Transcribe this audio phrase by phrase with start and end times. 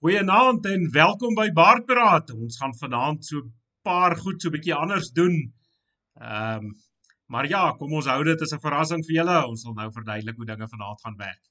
[0.00, 2.30] Goeienaand en welkom by Baardpraat.
[2.32, 3.50] Ons gaan vanaand so 'n
[3.84, 5.34] paar goed so 'n bietjie anders doen.
[6.16, 6.70] Ehm um,
[7.26, 9.36] maar ja, kom ons hou dit as 'n verrassing vir julle.
[9.48, 11.44] Ons sal nou verduidelik hoe dinge vanaand gaan werk.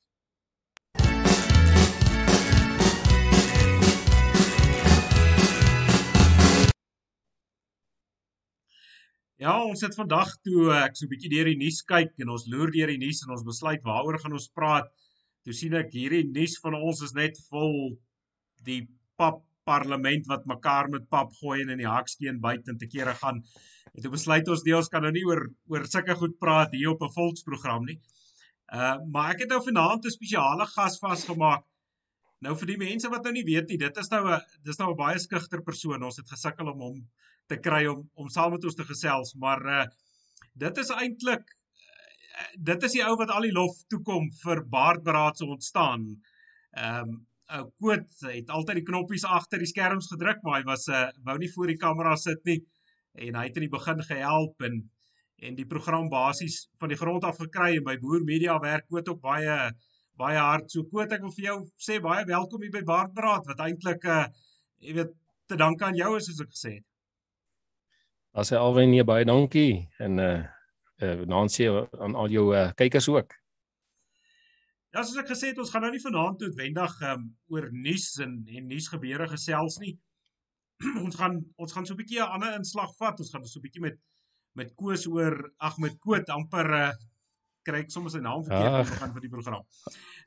[9.37, 12.47] Ja, ons het vandag toe ek so 'n bietjie deur die nuus kyk en ons
[12.47, 14.89] loer deur die nuus en ons besluit waaroor gaan ons praat.
[15.43, 17.99] Toe sien ek hierdie nuus van ons is net vol
[18.65, 23.13] die pap parlement wat mekaar met pap gooi en in die haksteen buite te kere
[23.21, 23.43] gaan.
[23.93, 27.03] En toe besluit ons deels kan nou nie oor oor sulke goed praat hier op
[27.03, 27.99] 'n volksprogram nie.
[28.73, 31.63] Uh maar ek het nou vanaand 'n spesiale gas vasgemaak.
[32.41, 34.91] Nou vir die mense wat nou nie weet nie, dit is nou 'n dis nou
[34.91, 36.03] 'n baie skugter persoon.
[36.03, 37.09] Ons het gesukkel om hom
[37.47, 39.85] te kry om om saam met ons te gesels, maar uh
[40.55, 41.45] dit is eintlik
[42.39, 46.21] uh, dit is die ou wat al die lof toekom vir baardberaad se ontstaan.
[46.71, 50.65] Ehm um, ou uh, Koot het altyd die knoppies agter die skerms gedruk, maar hy
[50.67, 52.59] was 'n uh, wou nie voor die kamera sit nie
[53.17, 54.83] en hy het in die begin gehelp en
[55.39, 59.07] en die program basies van die grond af gekry en by Boer Media werk Koot
[59.09, 59.71] ook baie
[60.19, 60.67] baie hard.
[60.71, 64.09] So Koot, ek wil vir jou sê baie welkom hier by Baardbraad wat eintlik 'n
[64.09, 64.25] uh,
[64.79, 65.13] jy weet
[65.47, 66.85] te danke aan jou is soos ek gesê het.
[68.33, 70.43] As hy alwen nee baie dankie en uh
[71.01, 73.38] uh Nancy aan al jou uh, kykers ook.
[74.89, 78.39] Ja, soos ek gesê het, ons gaan nou nie vanaand noodwendig um, oor nuus en
[78.47, 79.93] en nuusgebeure gesels nie.
[81.05, 83.19] ons gaan ons gaan so 'n bietjie 'n ander inslag vat.
[83.19, 83.99] Ons gaan so 'n bietjie met
[84.57, 86.91] met Koos oor ag met Koot amper uh,
[87.67, 89.63] kry ek sommer sy naam verkeerd om te gaan vir die program.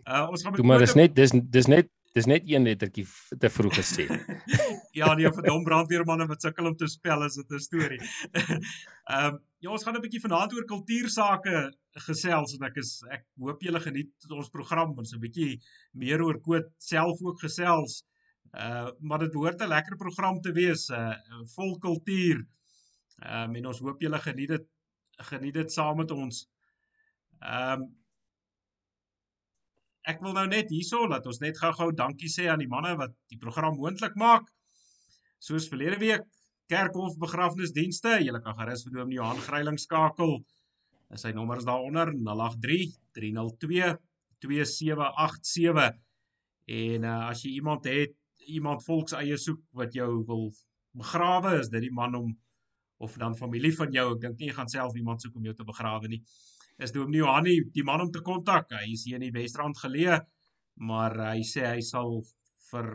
[0.06, 3.06] Uh ons gaan met Koot Maar dis net dis dis net Dis net een lettertjie
[3.40, 4.04] te vroeg gesê.
[4.98, 8.00] ja, nee, vir dom brandweermanne wat sukkel om te spel is dit 'n storie.
[9.12, 11.72] Ehm um, ja, ons gaan 'n bietjie vanaand oor kultuursake
[12.06, 15.60] gesels en ek is ek hoop julle geniet ons program ons 'n bietjie
[15.92, 18.04] meer oor koot self ook gesels.
[18.52, 21.16] Uh maar dit behoort 'n lekker program te wees, uh
[21.56, 22.44] vol kultuur.
[23.24, 24.68] Ehm um, en ons hoop julle geniet dit
[25.32, 26.44] geniet dit saam met ons.
[27.40, 27.90] Ehm um,
[30.08, 33.14] ek wil nou net hierso laat ons net gou-gou dankie sê aan die manne wat
[33.30, 34.48] die program moontlik maak.
[35.42, 36.26] Soos verlede week
[36.70, 40.38] Kerkhof begrafnisdienste, julle kan gerus vir Dominee Johan Greiling skakel.
[41.20, 43.90] Sy nommer is daaronder 083 302
[44.40, 45.98] 2787.
[46.72, 48.14] En uh, as jy iemand het,
[48.48, 50.48] iemand volks eie soek wat jou wil
[50.96, 52.32] begrawe, is dit die man om
[53.02, 54.06] of dan familie van jou.
[54.14, 56.22] Ek dink nie jy gaan self iemand soek om jou te begrawe nie
[56.78, 58.72] is Dominee Johanni die man om te kontak.
[58.72, 60.18] Hy is hier in die Wesrand geleë,
[60.88, 62.20] maar hy sê hy sal
[62.70, 62.94] vir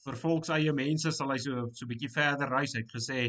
[0.00, 2.74] vir volks eie mense sal hy so so bietjie verder reis.
[2.74, 3.26] Hy het gesê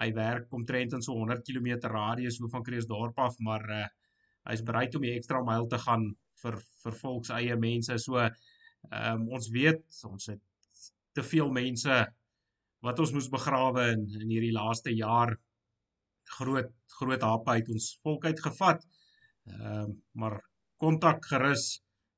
[0.00, 3.86] hy werk omtrent in so 100 km radius so van Kreeusdorp af, maar uh,
[4.48, 6.06] hy's bereid om die ekstra myl te gaan
[6.42, 7.98] vir vir volks eie mense.
[8.00, 10.40] So ehm um, ons weet ons het
[11.12, 11.96] te veel mense
[12.86, 15.34] wat ons moes begrawe in in hierdie laaste jaar
[16.38, 18.84] groot groot hape uit ons volk uitgevat.
[19.50, 20.40] Ehm uh, maar
[20.80, 21.64] kontak gerus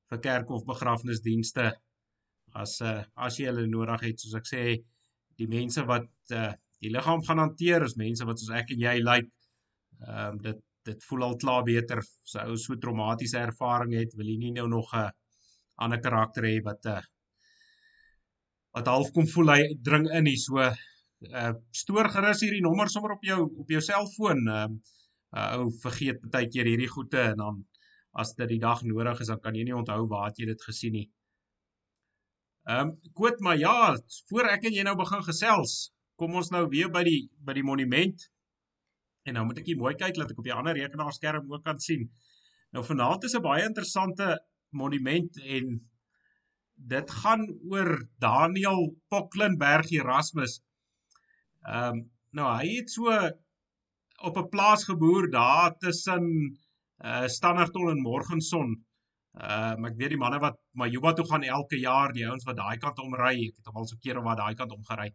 [0.09, 1.71] vir kerk of begrafnisdienste
[2.63, 4.63] as uh, as jy hulle nodig het soos ek sê
[5.39, 6.51] die mense wat uh,
[6.83, 9.33] die liggaam gaan hanteer is mense wat soos ek en jy lyk.
[10.03, 14.27] Ehm um, dit dit voel al klaar beter so ou so traumatiese ervaring het wil
[14.27, 15.11] jy nie nou nog 'n uh,
[15.83, 17.03] ander karakter hê wat 'n uh,
[18.75, 20.59] wat half kom voel hy dring in hier so
[21.31, 24.47] uh stoor gerus hierdie nommer sommer op jou op jou selfoon.
[24.47, 24.79] Ehm
[25.33, 27.61] uh, ou vergeet baie keer hierdie goede en dan
[28.21, 30.93] as dit die dag nodig is dan kan jy nie onthou waar jy dit gesien
[30.93, 31.07] nie.
[32.69, 33.95] Ehm um, goed maar ja,
[34.29, 37.65] voor ek en jy nou begin gesels, kom ons nou weer by die by die
[37.65, 38.29] monument.
[39.27, 41.79] En nou moet ek hier mooi kyk dat ek op die ander rekenaarskerm ook kan
[41.79, 42.09] sien.
[42.71, 44.39] Nou vanaand is 'n baie interessante
[44.71, 45.81] monument en
[46.75, 50.61] dit gaan oor Daniel Poklenberg Erasmus
[51.63, 52.03] Ehm um,
[52.33, 53.11] nou hy het so
[54.27, 56.25] op 'n plaas geboer daar tussen
[57.03, 58.85] uh Standerton en Morgenson.
[59.33, 62.57] Ehm um, ek weet die manne wat Majuba toe gaan elke jaar, die ouens wat
[62.57, 65.09] daai kant omry, ek het al so kere wat daai kant omgery.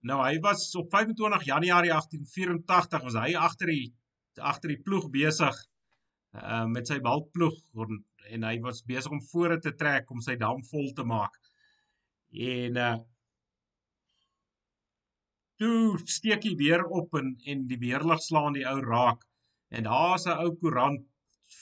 [0.00, 3.92] Nou hy was op 25 Januarie 1884 was hy agter die
[4.38, 5.56] agter die ploeg besig
[6.32, 7.56] uh met sy balkploeg
[8.30, 11.36] en hy was besig om voore te trek om sy dam vol te maak.
[12.32, 12.96] En uh
[15.60, 19.26] toe steek hy weer op en en die weerlig slaan die ou raak
[19.76, 21.02] en daar's 'n ou koerant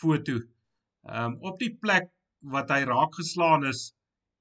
[0.01, 0.39] foto.
[1.09, 2.11] Ehm um, op die plek
[2.55, 3.95] wat hy raak geslaan is,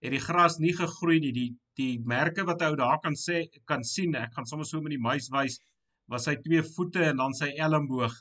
[0.03, 1.33] het die gras nie gegroei nie.
[1.33, 4.95] Die die merke wat ou daar kan sê kan sien, ek gaan sommer so met
[4.95, 5.59] die muis wys,
[6.07, 8.15] was sy twee voete en dan sy elmboog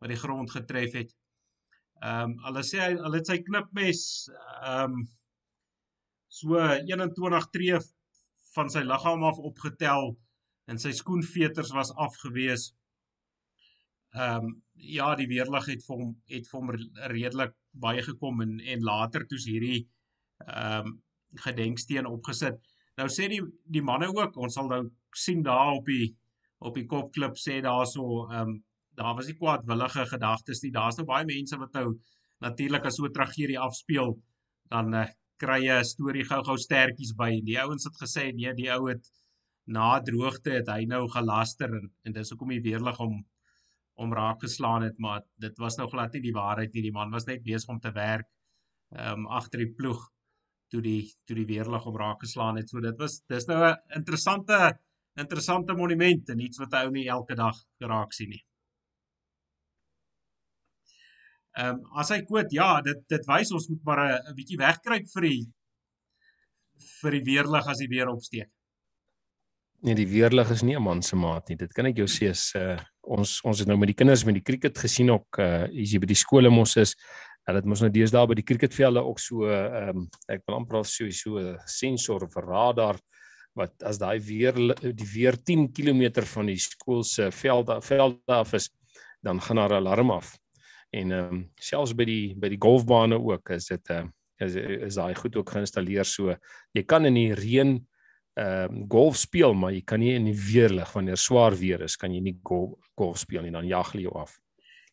[0.00, 1.10] wat die grond getref het.
[2.02, 4.04] Ehm um, hulle sê hy hulle het sy knipmes
[4.62, 5.08] ehm um,
[6.32, 7.78] so 21 tree
[8.54, 10.14] van sy liggaam af opgetel
[10.70, 12.70] en sy skoenveters was afgewees.
[14.14, 16.70] Ehm um, ja, die weerlig het vir hom het vir hom
[17.12, 17.54] redelik
[17.84, 19.86] baie gekom en en later toe's hierdie
[20.46, 20.98] ehm um,
[21.44, 22.58] gedenksteen opgesit.
[23.00, 23.40] Nou sê die
[23.76, 24.82] die manne ook, ons sal nou
[25.16, 26.12] sien daar op die
[26.62, 28.60] op die kopklip sê daarso ehm um,
[29.00, 30.72] daar was nie kwaadwillige gedagtes nie.
[30.72, 31.86] Daar's nou baie mense wat nou
[32.44, 34.18] natuurlik as so 'n tragedie afspeel
[34.68, 35.06] dan uh,
[35.42, 37.40] kry jy 'n storie gou-gou stertjies by.
[37.40, 39.08] Die ouens het gesê nee, die ou het
[39.64, 43.22] na droogte het hy nou gelaster en, en dis hoekom hy weerlig om
[44.02, 46.82] om raak geslaan het, maar dit was nou glad nie die waarheid nie.
[46.86, 48.28] Die man was net besig om te werk
[48.92, 50.00] ehm um, agter die ploeg
[50.72, 52.68] toe die toe die weerlig om raak geslaan het.
[52.70, 54.78] So dit was dis nou 'n interessante
[55.16, 58.44] interessante monument en iets wat ou nie elke dag geraak sien nie.
[61.60, 64.00] Ehm um, as hy quote ja, dit dit wys ons moet maar
[64.30, 65.42] 'n bietjie wegkruip vir die
[67.02, 68.50] vir die weerlig as die weer opsteek.
[69.82, 71.56] Nee, die weerlig is nie 'n man se maat nie.
[71.56, 74.34] Dit kan ek jou sê as uh, ons ons het nou met die kinders met
[74.34, 76.94] die cricket gesien ook uh as jy by die skole mos is
[77.46, 80.76] dat dit mos nou deesdae by die cricketvelde ook so ehm um, ek wil amper
[80.76, 82.96] al so so 'n sensor of radar
[83.58, 88.54] wat as daai weer die weer 10 km van die skool se veld veld af
[88.54, 88.70] is
[89.20, 90.38] dan gaan daar 'n alarm af.
[90.90, 94.06] En ehm um, selfs by die by die golfbane ook is dit 'n uh,
[94.38, 96.36] eh, is is daai goed ook geïnstalleer so
[96.72, 97.86] jy kan in die reën
[98.32, 101.96] ehm uh, golf speel maar jy kan nie in die weerlig wanneer swaar weer is
[102.00, 104.38] kan jy nie golf golf speel nie dan jag jy jou af.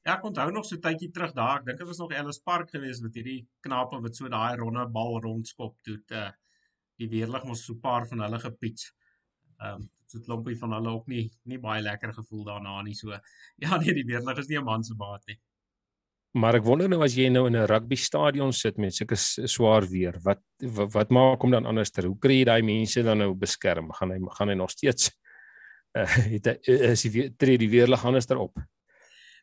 [0.04, 2.72] Ja, ek onthou nog so tydjie terug daar, ek dink dit was nog Ellis Park
[2.72, 6.26] geweest met hierdie knape wat so daai ronde bal rondskop toe te
[7.00, 8.92] die weerlig mos so 'n paar van hulle gepiets.
[9.60, 12.96] Ehm um, so 'n klompie van hulle ook nie nie baie lekker gevoel daarna nie
[12.96, 13.12] so.
[13.64, 15.40] Ja nee, die weerlig is nie 'n man se baat nie.
[16.38, 19.88] Maar ek wonder nou as jy nou in 'n rugby stadion sit met sulke swaar
[19.90, 22.06] weer, wat, wat wat maak hom dan anders ter?
[22.06, 23.92] Hoe kry jy daai mense dan nou beskerm?
[23.92, 25.10] Gaan hy gaan hy nog steeds
[25.98, 26.06] uh,
[26.36, 26.58] het hy,
[26.94, 28.60] is hy tree die weerlig anders terop?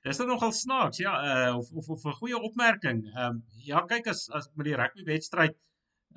[0.05, 1.12] Dis dan nogal snaaks, ja,
[1.50, 3.03] uh, of of of 'n goeie opmerking.
[3.17, 5.56] Ehm um, ja, kyk as as met die rugby wedstryd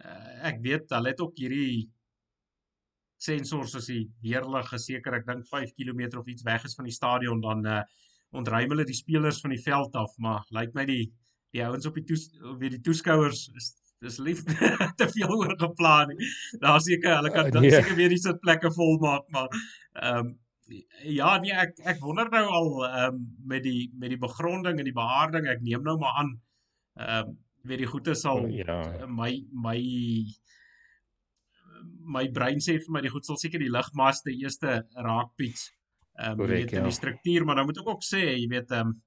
[0.06, 1.90] uh, ek weet hulle het ook hierdie
[3.20, 6.96] sensors as die weerlig geseker ek dink 5 km of iets weg is van die
[6.96, 7.82] stadion dan uh,
[8.36, 11.06] ontruim hulle die spelers van die veld af, maar lyk my die
[11.50, 12.28] die ouens op die toes
[12.60, 14.44] weer die toeskouers is dis lief
[15.00, 16.14] te veel oor geplan.
[16.62, 17.74] Daar seker hulle kan dan nee.
[17.74, 19.50] seker weer die sitplekke vol maak, maar
[20.00, 20.38] ehm um,
[21.10, 24.88] ja nee ek ek wonder nou al ehm um, met die met die begronding en
[24.88, 26.36] die behaarding, ek neem nou maar aan
[27.00, 27.38] ehm um,
[27.68, 29.08] weer die goeie sal oh, ja.
[29.08, 29.80] my my
[32.16, 35.68] my brein sê vir my die goed sal seker die ligmaste eerste raakpiets
[36.20, 36.84] ehm um, weet ja.
[36.84, 38.98] die struktuur, maar dan moet ek ook sê, jy weet ehm um,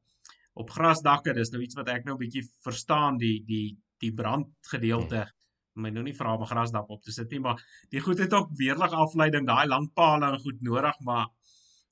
[0.63, 5.27] op grasdakke, dis nou iets wat ek nou 'n bietjie verstaan die die die brandgedeelte.
[5.75, 8.33] My nou nie vra om 'n grasdak op te sit nie, maar die goed het
[8.33, 11.29] ook weerlig afleiding, daai lang pale en goed nodig, maar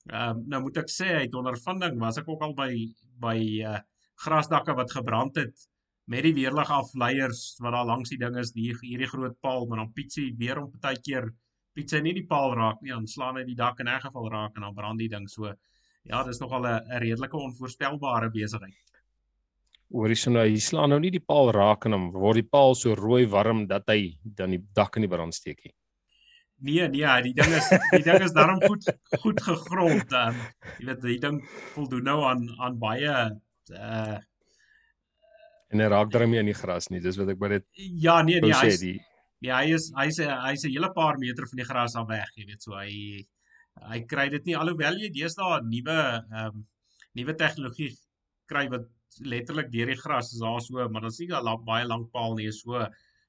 [0.09, 2.71] ehm um, nou moet ek sê uit ondervinding was ek ook al by
[3.19, 3.37] by
[3.73, 3.79] uh
[4.21, 5.67] grasdakke wat gebrand het
[6.05, 9.81] met die weerlig afleiers wat daar langs die ding is, die hierdie groot paal, maar
[9.81, 11.31] dan pietsie weer om partykeer
[11.73, 14.29] Piet sy nie die paal raak nie, dan slaan hy die dak in 'n geval
[14.29, 15.53] raak en dan brand die ding so.
[16.03, 18.75] Ja, dis nogal 'n redelike onvoorspelbare besigheid.
[19.91, 22.75] Hoorie so nou, hy slaan nou nie die paal raak en dan word die paal
[22.75, 25.73] so rooi warm dat hy dan die dak in die brand steek nie.
[26.61, 28.85] Nee, nee, die ding is die ding is daarom goed
[29.23, 30.11] goed gegrond.
[30.13, 30.35] Um,
[30.79, 31.39] jy weet, die ding
[31.73, 33.15] voldoen nou aan aan baie
[33.71, 34.19] uh
[35.71, 36.99] en hy raak daarmee in die gras nie.
[36.99, 37.65] Dis wat ek by dit
[38.03, 38.97] Ja, nee, nee, hy sê
[39.41, 42.45] Ja, hy is hy's hy's 'n hele paar meter van die gras af weg, jy
[42.45, 43.25] weet, so hy
[43.91, 46.65] hy kry dit nie alhoewel jy deesdae nuwe ehm um,
[47.17, 47.89] nuwe tegnologie
[48.51, 48.85] kry wat
[49.33, 52.35] letterlik deur die gras is daar so, maar dan sien jy al baie lank paal
[52.37, 52.85] nie, so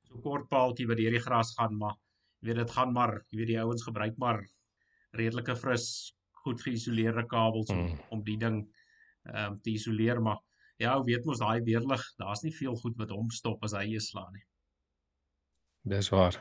[0.09, 1.97] so kort paaltjie wat deur die gras gaan, maar
[2.43, 4.43] jy weet dit gaan maar, jy weet die ouens gebruik maar
[5.17, 5.89] redelike fris,
[6.45, 7.99] goed geïsoleerde kabels om, mm.
[8.11, 8.63] om die ding
[9.33, 10.41] ehm um, te isoleer, maar
[10.83, 14.11] ja, weet mos daai weerlig, daar's nie veel goed wat hom stop as hy eers
[14.13, 14.45] slaan nie.
[15.83, 16.39] Dis waar.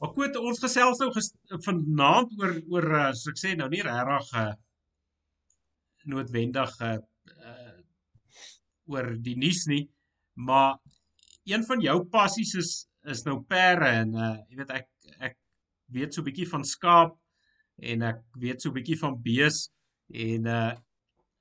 [0.00, 1.32] Maar goed, ons gesels nou ges
[1.66, 4.52] vanaand oor oor uh, so ek sê nou nie regtig uh,
[6.08, 6.94] noodwendig uh,
[7.34, 7.74] uh,
[8.88, 9.82] oor die nuus nie,
[10.38, 10.78] maar
[11.48, 12.76] een van jou passies is
[13.08, 14.88] is nou perde en uh, jy weet ek
[15.30, 15.36] ek
[15.96, 17.14] weet so 'n bietjie van skaap
[17.90, 19.68] en ek weet so 'n bietjie van bees
[20.12, 20.72] en uh,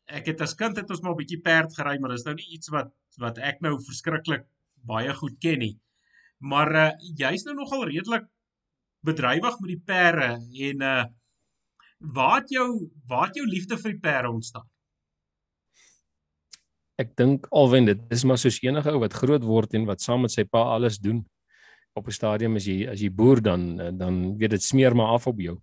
[0.07, 2.51] ek het as kind het ons maar 'n bietjie perd gery, maar dis nou nie
[2.55, 4.45] iets wat wat ek nou verskriklik
[4.85, 5.75] baie goed ken nie.
[6.37, 8.25] Maar uh, jy's nou nogal redelik
[9.05, 10.31] bedrywig met die perde
[10.69, 11.05] en uh
[11.97, 14.65] waar het jou waar het jou liefde vir die perde ontstaan?
[17.01, 20.21] Ek dink alwen dit is maar soos enige ou wat groot word en wat saam
[20.21, 21.25] met sy pa alles doen.
[21.97, 25.27] op 'n stadium as jy as jy boer dan dan weet dit smeer maar af
[25.27, 25.57] op jou.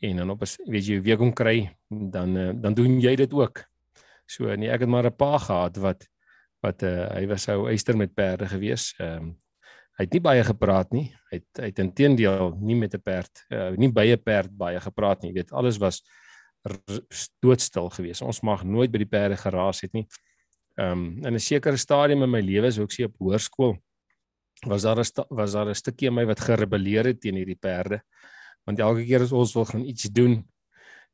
[0.00, 3.64] En dan op as weet jy wie kom kry dan dan doen jy dit ook.
[4.26, 6.08] So nee, ek het maar 'n pa gehad wat
[6.60, 8.94] wat uh, hy was ou eister met perde gewees.
[8.98, 9.41] Ehm um,
[9.98, 11.12] hy het nie baie gepraat nie.
[11.30, 14.80] Hy het hy het intedeel nie met 'n perd, uh, nie by 'n perd baie
[14.80, 15.30] gepraat nie.
[15.30, 16.02] Jy weet, alles was
[17.42, 18.22] doodstil gewees.
[18.22, 20.06] Ons mag nooit by die perde geraas het nie.
[20.78, 23.76] Ehm um, in 'n sekere stadium in my lewe, so ek sê op hoërskool,
[24.66, 28.00] was daar 'n was daar 'n stukkie in my wat gerebelleer het teen hierdie perde.
[28.64, 30.48] Want elke keer as ons wil gaan iets doen,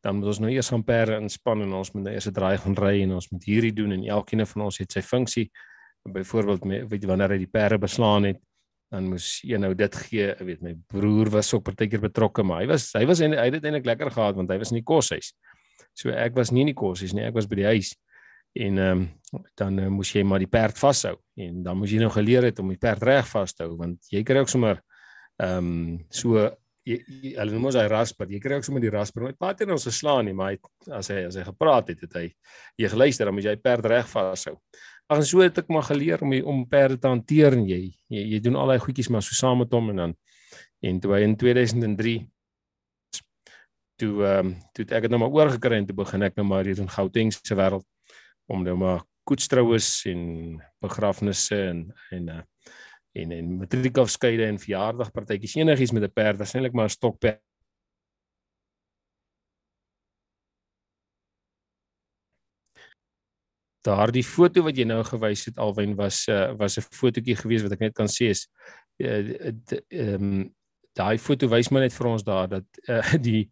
[0.02, 2.58] dan moet ons nou eers gaan perde inspann en ons moet nou eers 'n draai
[2.58, 5.50] gaan ry en ons moet hierdie doen en elkeen van ons het sy funksie.
[6.04, 8.38] Byvoorbeeld weet jy wanneer hy die perde beslaan het,
[8.92, 12.62] dan moes een nou dit gee, ek weet my broer was ook partykeer betrokke, maar
[12.62, 14.86] hy was hy was hy het dit eintlik lekker gehad want hy was in die
[14.88, 15.34] koshuis.
[15.98, 17.94] So ek was nie in die koshuis nie, ek was by die huis.
[18.58, 19.08] En ehm um,
[19.60, 22.62] dan uh, moes jy maar die perd vashou en dan moes jy nou geleer het
[22.62, 24.80] om die perd reg vas te hou want jy kry ook sommer
[25.36, 26.48] ehm um, so
[26.88, 28.30] jy hulle noem ons hy rasper.
[28.32, 29.26] Jy kry ook sommer die rasper.
[29.26, 32.04] Hy het baie keer ons geslaan nie, maar hy as hy as hy gepraat het,
[32.06, 32.24] het hy
[32.80, 34.56] jy geluister, dan moet jy perd reg vashou.
[35.08, 37.80] Ag en so het ek maar geleer om om perde te hanteer en jy
[38.12, 40.16] jy, jy doen al daai goedjies maar so saam met hom en dan
[40.84, 42.18] en toe hy in 2003
[43.98, 46.68] toe ehm um, toe ek het nou maar oorgekry en toe begin ek nou maar
[46.68, 47.86] hier in Gauteng se wêreld
[48.52, 50.22] om nou maar koetstroues en
[50.84, 52.42] begrafnisse en en uh,
[53.18, 57.42] en en matriekafskeide en verjaardagpartytjies enigiets met 'n perd waarskynlik maar 'n stokperd
[63.88, 67.72] Daardie foto wat jy nou gewys het Alwyn was uh, was 'n fotootjie gewees wat
[67.76, 68.46] ek net kan sê is
[68.98, 70.54] ehm uh, um,
[70.98, 73.48] daai foto wys my net vir ons daar dat uh, die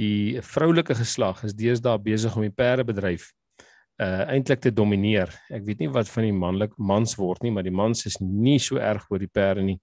[0.00, 3.30] die vroulike geslag is deesdae besig om die perdebedryf
[4.00, 5.28] uh eintlik te domineer.
[5.52, 8.58] Ek weet nie wat van die manlik mans word nie, maar die mans is nie
[8.58, 9.76] so erg oor die perde nie.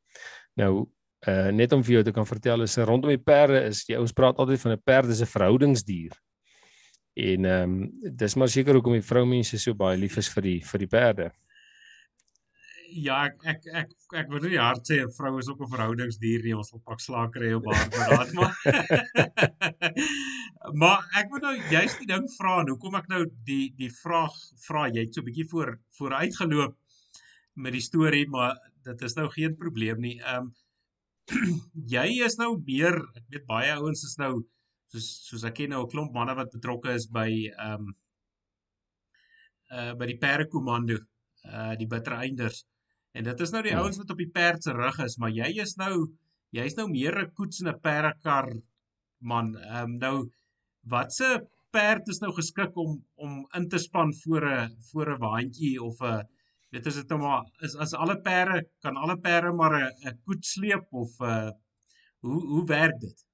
[0.58, 0.88] Nou
[1.28, 4.16] uh net om vir jou te kan vertel is rondom die perde is die ouens
[4.18, 6.18] praat altyd van 'n perd is 'n verhoudingsdier.
[7.18, 7.92] En ehm um,
[8.24, 11.32] dis maar seker hoekom die vroumense so baie lief is vir die vir die perde
[12.92, 16.44] ja, ek ek ek ek wil nie hard sê 'n vrou is ook 'n verhoudingsdier
[16.44, 16.56] nie.
[16.56, 18.56] Ons wil pak slaakery op haar beraad maar.
[20.82, 24.36] maar ek wil nou juist die ding vra en hoekom ek nou die die vraag
[24.68, 26.76] vra jy het so 'n bietjie voor vooruitgeloop
[27.56, 30.18] met die storie, maar dit is nou geen probleem nie.
[30.22, 30.54] Ehm um,
[31.96, 34.46] jy is nou meer, ek weet baie ouens is nou
[34.92, 37.96] soos soos ek ken nou 'n klomp manne wat betrokke is by ehm um,
[39.78, 40.98] uh by die perdekomando,
[41.44, 42.64] uh die bittereinders.
[43.18, 43.82] En dit is nou die ja.
[43.82, 46.08] ouens wat op die perd se rug is, maar jy is nou
[46.56, 48.50] jy's nou meer 'n koets en 'n perdekar
[49.20, 49.56] man.
[49.56, 50.16] Ehm um, nou
[50.84, 55.76] watse perd is nou geskik om om in te span voor 'n voor 'n waantjie
[55.84, 56.24] of 'n
[56.72, 60.52] weet as dit nou maar is as alle perde kan alle perde maar 'n koets
[60.52, 61.52] sleep of 'n uh,
[62.20, 63.27] hoe hoe werk dit?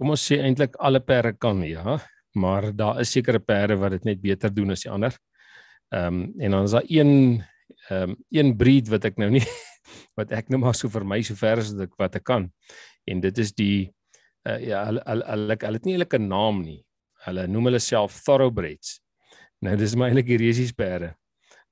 [0.00, 1.98] Kom ons sê eintlik alle perde kan ja,
[2.40, 5.12] maar daar is sekere perde wat dit net beter doen as die ander.
[5.92, 7.12] Ehm um, en dan is daar een
[7.90, 9.44] ehm um, een breed wat ek nou nie
[10.18, 12.48] wat ek nou maar so vir my so ver as ek wat ek kan.
[13.04, 13.92] En dit is die
[14.48, 16.80] uh, ja hulle hulle hulle hulle het nie eintlik 'n naam nie.
[17.26, 19.02] Hulle noem hulle self thoroughbreds.
[19.60, 21.12] Nou dis maar eintlik die resiesperde.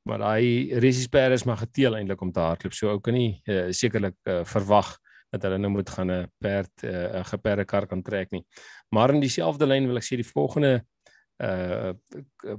[0.04, 2.76] Maar daai resiesperde is maar geteel eintlik om te hardloop.
[2.76, 4.99] So ou kan nie uh, sekerlik uh, verwag
[5.30, 8.44] dat hulle nou moet gaan 'n perd 'n uh, geperde kar kan trek nie.
[8.90, 10.85] Maar in dieselfde lyn wil ek sê die volgende
[11.42, 11.92] uh,
[12.44, 12.56] uh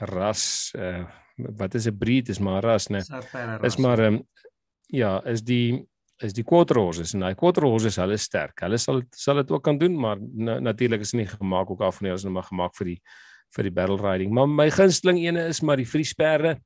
[0.00, 1.04] ras uh
[1.36, 3.02] wat is 'n breed is maar ras nê.
[3.62, 4.22] Is maar um,
[4.86, 5.86] ja, is die
[6.22, 8.60] is die quarter horses en daai quarter horses hulle sterk.
[8.62, 11.98] Hulle sal sal dit ook kan doen, maar na, natuurlik is nie gemaak ook af
[11.98, 13.00] van hulle is nou maar gemaak vir die
[13.54, 14.32] vir die battle riding.
[14.34, 16.56] Maar my gunsteling ene is maar die vriesperde.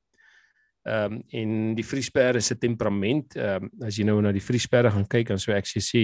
[0.89, 4.91] Ehm um, en die vriesperde se temperament, ehm um, as jy nou na die vriesperde
[4.95, 6.03] gaan kyk en so ek sê sê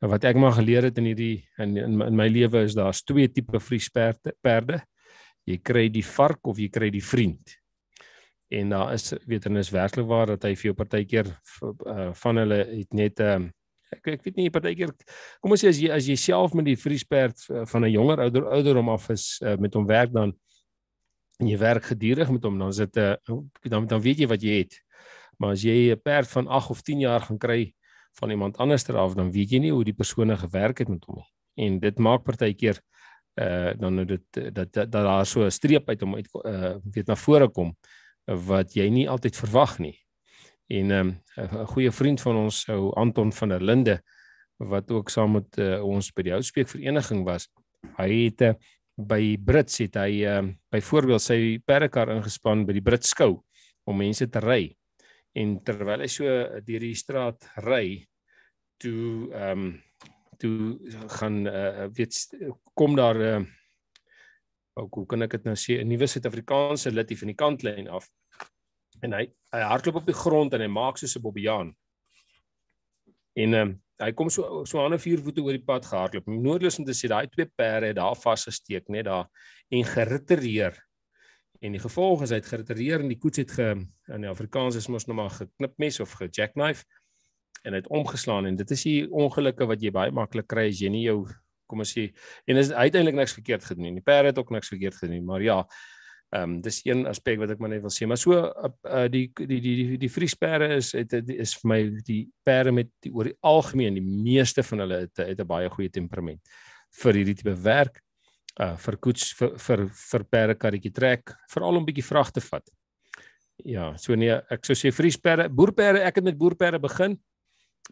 [0.00, 3.28] wat ek maar geleer het in hierdie in in, in my lewe is daar's twee
[3.28, 4.80] tipe vriesperde perde.
[5.48, 7.58] Jy kry die vark of jy kry die vriend
[8.48, 12.40] en daar is weet en is werklik waar dat hy vir jou partykeer uh, van
[12.40, 13.48] hulle het net uh, um,
[13.92, 14.92] ek ek weet nie partykeer
[15.40, 18.24] kom ons sê as jy as jy self met die vriesperd uh, van 'n jonger
[18.24, 20.32] ouder ouderdom af is uh, met hom werk dan
[21.38, 24.26] en jy werk gedurig met hom dan is dit 'n uh, dan dan weet jy
[24.26, 24.82] wat jy het
[25.38, 27.74] maar as jy 'n perd van 8 of 10 jaar gaan kry
[28.20, 31.16] van iemand anders af dan weet jy nie hoe die persone gewerk het met hom
[31.16, 32.80] nie en dit maak partykeer
[33.38, 37.06] uh dan nou dit dat dat daar so 'n streep uit hom uit uh weet
[37.06, 37.76] na vore kom
[38.28, 39.96] wat jy nie altyd verwag nie.
[40.68, 44.02] En ehm, 'n um, goeie vriend van ons, ou Anton van der Linde
[44.56, 47.48] wat ook saam met uh, ons by die Houtspeek vereniging was,
[47.96, 48.54] hy het uh,
[48.98, 53.38] by Brits het hy uh, byvoorbeeld sy perdekar ingespan by die Brits skou
[53.88, 54.64] om mense te ry.
[55.38, 56.26] En terwyl hy so
[56.66, 58.02] deur die straat ry,
[58.82, 59.76] toe ehm um,
[60.38, 60.78] toe
[61.18, 62.14] gaan uh, weet
[62.78, 63.46] kom daar 'n uh,
[64.78, 67.88] ook hoe kan ek dit nou sê 'n nuwe Suid-Afrikaanse lid hier van die kantlyn
[67.88, 68.06] af.
[69.02, 69.24] En hy
[69.54, 71.74] hy hardloop op die grond en hy maak soos 'n bobbejaan.
[73.34, 76.26] En ehm um, hy kom so so aan 'n vier voete oor die pad gehardloop.
[76.26, 79.26] Noodloos om te sê daai twee perde het daar vasgesteek net daar
[79.70, 80.74] en geritereer.
[81.60, 83.74] En die gevolg is hy het geritereer en die koets het ge
[84.14, 86.84] in Afrikaans is mos nou maar geknipmes of gejackknife
[87.64, 90.80] en hy het omgeslaan en dit is die ongelukke wat jy baie maklik kry as
[90.80, 91.26] jy nie jou
[91.66, 92.12] kom ons sê
[92.46, 93.98] en is uiteindelik niks verkeerd gedoen nie.
[93.98, 95.64] Die perde het ook niks verkeerd gedoen, maar ja,
[96.28, 99.30] ehm um, dis een aspek wat ek maar net wil sê, maar so uh, die
[99.32, 103.12] die die die die vriesperde is het, het is vir my die perde met die
[103.14, 106.40] oor die algemeen die meeste van hulle het het 'n baie goeie temperament
[107.02, 108.02] vir hierdie tipe werk
[108.60, 112.64] uh vir koets vir vir vir perde karretjie trek, veral om bietjie vrag te vat.
[113.64, 117.18] Ja, so nee, ek sou sê vriesperde, boerperde, ek het met boerperde begin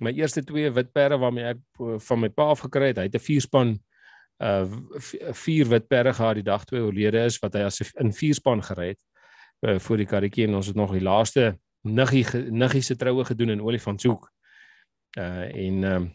[0.01, 2.99] my eerste twee wit perde waarmee ek eh, van my pa af gekry het.
[3.01, 3.79] Hy het 'n vierspan
[4.45, 4.67] uh
[5.33, 8.89] vier wit perde gehad die dag toe oorlede is wat hy as in vierspan gery
[8.93, 9.03] het
[9.65, 11.55] uh, voor die karretjie en ons het nog die laaste
[11.87, 14.31] niggie niggie se troue gedoen in Olifantshoek.
[15.19, 16.09] Uh en um,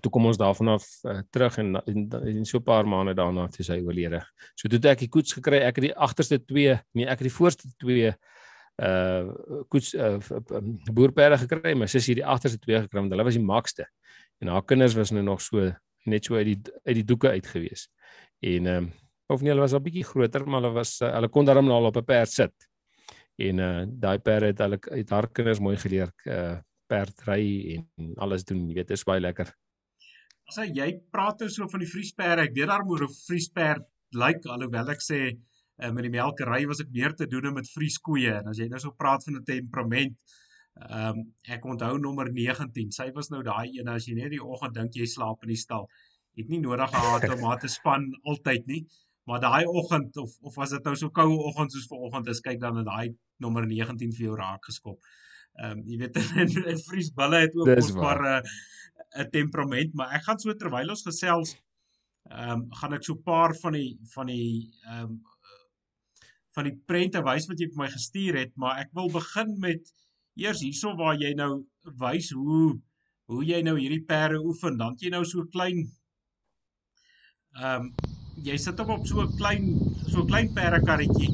[0.00, 3.46] toe kom ons daarvan af uh, terug en, en, en so 'n paar maande daarna
[3.46, 4.20] het hy oorlede.
[4.54, 5.62] So toe het ek die koets gekry.
[5.62, 8.14] Ek het die agterste twee, nee, ek het die voorste twee
[8.78, 9.26] uh
[9.68, 10.18] koets uh,
[10.92, 13.86] boerperde gekry, maar sy het die agterste twee gekry want hulle was die makste.
[14.38, 15.72] En haar kinders was nou nog so
[16.08, 17.88] net so uit die uit die doeke uit gewees.
[18.40, 18.90] En ehm um,
[19.28, 21.76] of nie hulle was al bietjie groter, maar hulle was uh, hulle kon daarom nou
[21.76, 22.68] al op 'n perd sit.
[23.36, 26.56] En uh daai perde het hulle het haar kinders mooi geleer uh
[26.88, 27.44] perd ry
[27.76, 29.52] en alles doen, jy weet, is baie lekker.
[30.48, 33.84] As jy praat oor so van die vriesperde, ek weet daaroor 'n vriesperd
[34.16, 37.68] lyk like, alhoewel ek sê uh, met die melkery was ek meer te doen met
[37.68, 40.16] vrieskoeie en as jy nou so praat van 'n temperament
[40.78, 44.44] ehm um, ek onthou nommer 19 sy was nou daai een as jy net die
[44.44, 45.88] oggend dink jy slaap in die stal.
[46.38, 48.84] Het nie nodig gehad om haar te span altyd nie
[49.28, 52.60] maar daai oggend of of was dit nou so koue oggend soos vanoggend is kyk
[52.60, 53.08] dan in daai
[53.44, 55.00] nommer 19 vir jou raak geskop.
[55.58, 56.20] Ehm um, jy weet
[56.74, 58.44] in vries bulle het ook mosbaar 'n
[59.18, 61.56] uh, temperament maar ek gaan so terwyl ons gesels
[62.30, 65.18] ehm um, gaan ek so 'n paar van die van die ehm um,
[66.58, 69.92] van die prente wys wat jy vir my gestuur het, maar ek wil begin met
[70.38, 71.52] eers hierso waar jy nou
[71.98, 72.78] wys hoe
[73.28, 74.78] hoe jy nou hierdie perde oefen.
[74.80, 75.84] Dan jy nou so klein
[77.58, 77.92] ehm um,
[78.46, 79.64] jy sit op op so 'n klein
[80.06, 81.30] so 'n klein perdekarretjie.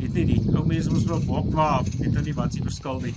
[0.00, 3.00] Weet nie die ou mense ons wil bok maar weet nou nie wat se verskil
[3.00, 3.14] nie.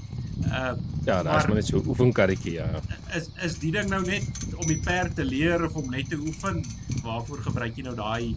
[0.48, 2.82] Uh ja, daar's maar net so oefenkarretjie ja.
[3.16, 6.18] Is is die ding nou net om die perd te leer of om net te
[6.18, 6.64] oefen?
[7.04, 8.36] Waarvoor gebruik jy nou daai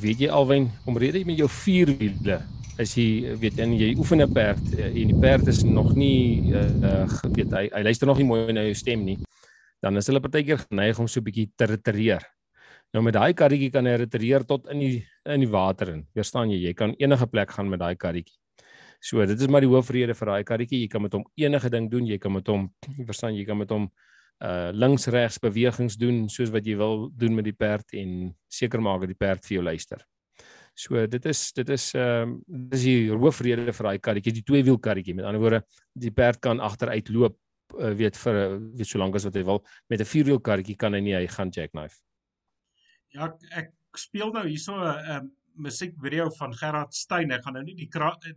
[0.00, 1.92] weet jy alwen omrede met jou vier
[2.80, 6.52] as jy weet en jy oefen 'n perd eh, en die perd is nog nie
[6.52, 7.04] uh,
[7.36, 9.18] weet hy hy luister nog nie mooi na jou stem nie
[9.82, 12.22] dan is hulle partykeer geneig om so 'n bietjie te retireer.
[12.94, 16.50] Nou met daai karretjie kan hy retireer tot in die in die water in verstaan
[16.50, 16.68] jy?
[16.68, 18.38] Jy kan enige plek gaan met daai karretjie.
[19.00, 21.90] So dit is maar die hoofrede vir daai karretjie jy kan met hom enige ding
[21.90, 22.70] doen jy kan met hom
[23.10, 23.90] verstaan jy kan met hom
[24.42, 28.80] uh links regs bewegings doen soos wat jy wil doen met die perd en seker
[28.80, 30.06] maak dat die perd vir jou luister.
[30.74, 32.38] So dit is dit is ehm uh,
[32.72, 35.14] dis die hoofrede vir daai karretjie, die twee wiel karretjie.
[35.14, 37.36] Met ander woorde, die perd kan agteruit loop
[37.78, 38.40] uh, weet vir
[38.78, 39.62] weet so lank as wat hy wil.
[39.88, 42.00] Met 'n vierwiel karretjie kan hy nie hy gaan jackknife.
[43.12, 45.22] Ja, ek speel nou hierso 'n uh,
[45.54, 47.30] musiekvideo van Gerard Stein.
[47.30, 47.90] Ek gaan nou nie die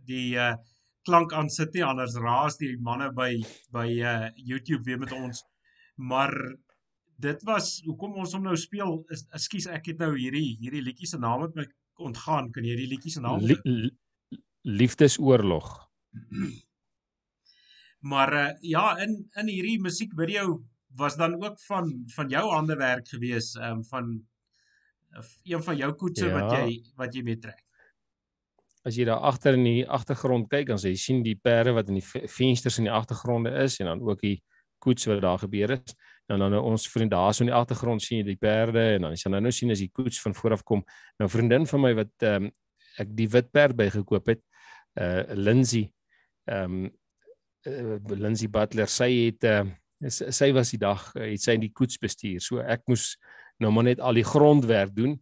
[0.04, 0.54] die uh
[1.06, 3.38] klank aan sit nie anders raas die manne by
[3.72, 5.44] by uh YouTube weer met ons
[5.96, 6.32] maar
[7.16, 11.20] dit was hoekom ons hom nou speel ekskuus ek het nou hierdie hierdie liedjie se
[11.20, 11.64] naam het my
[11.96, 13.90] ontgaan kan jy die liedjie se naam li, li,
[14.68, 15.68] liefdesoorlog
[18.12, 20.62] maar uh, ja in in hierdie musiekvideo
[20.96, 24.16] was dan ook van van jou hande werk gewees um, van
[25.44, 26.34] een van jou koetse ja.
[26.40, 27.62] wat jy wat jy mee trek
[28.86, 31.88] As jy daar agter in die agtergrond kyk, dan sê jy sien die perde wat
[31.90, 34.36] in die vensters in die agtergronde is en dan ook die
[34.78, 35.94] koets wat daar gebeur het.
[36.26, 39.06] En dan nou ons vriend daar so in die agtergrond sien jy die perde en
[39.06, 40.82] dan jy nou sien as die koets van voor af kom.
[41.20, 42.54] Nou vriendin van my wat ehm um,
[42.96, 44.40] ek die wit perd bygekoop het,
[44.96, 45.84] uh Lindsay
[46.48, 46.88] ehm um,
[47.68, 49.66] uh, Lindsay Butler sy het uh,
[50.08, 52.40] sy was die dag uh, het sy die koets bestuur.
[52.40, 53.14] So ek moes
[53.62, 55.16] nou maar net al die grondwerk doen.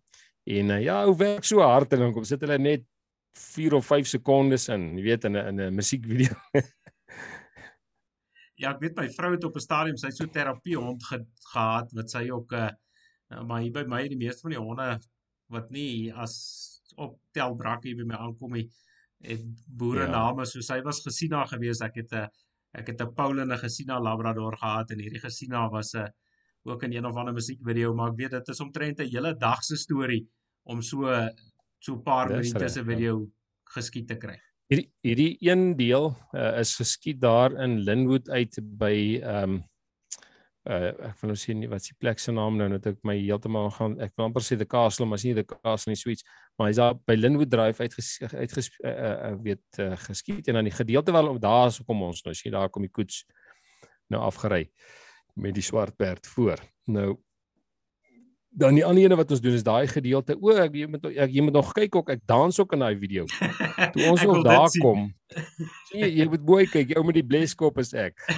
[0.45, 2.87] En uh, ja, hoe werk so hard en dan kom sit hulle net
[3.35, 6.37] 4 of 5 sekondes in, jy weet in 'n in 'n musiekvideo.
[8.57, 11.19] ja, ek weet my vrou het op 'n stadium sy so terapie hond ge,
[11.53, 12.71] gehad wat sy ook uh,
[13.43, 14.89] maar hier by my die meeste van die honde
[15.51, 16.35] wat nie as
[16.97, 18.69] op tel brak hier by my aankom nie
[19.25, 20.13] het boere ja.
[20.13, 21.81] name soos hy was Gesina gewees.
[21.81, 22.29] Ek het 'n
[22.75, 26.09] ek het 'n Paul en 'n Gesina Labrador gehad en hierdie Gesina was 'n
[26.65, 29.63] ook in een of ander musiekvideo, maar ek weet dit is omtrent 'n hele dag
[29.65, 30.27] se storie
[30.65, 31.07] om so
[31.79, 32.85] so 'n paar minute se ja.
[32.85, 33.27] video
[33.65, 34.39] geskiet te kry.
[34.73, 39.63] Hierdie hierdie een deel uh, is geskiet daar in Linwood uit by ehm um,
[40.65, 43.69] uh, ek wil nou sien wat se plek se naam nou net ek my heeltemal
[43.77, 46.25] gaan ek wil amper sê die Castle maar is nie die Castle nie suits
[46.57, 47.99] maar hy's daar by Linwood Drive uit
[48.33, 52.01] uit uh, uh, weet uh, geskiet en dan die gedeelte wel om daar so kom
[52.09, 53.27] ons nou sien daar kom die koets
[54.09, 54.65] nou afgery
[55.35, 56.61] met die swart perd voor.
[56.87, 57.17] Nou
[58.55, 61.33] dan die ander ene wat ons doen is daai gedeelte o ek jy moet ek
[61.35, 64.71] jy moet nog kyk ook ek dans ook in daai video toe ons nog daar
[64.81, 65.09] kom
[65.91, 68.15] sien jy jy moet mooi kyk jy ou met die bleskop is ek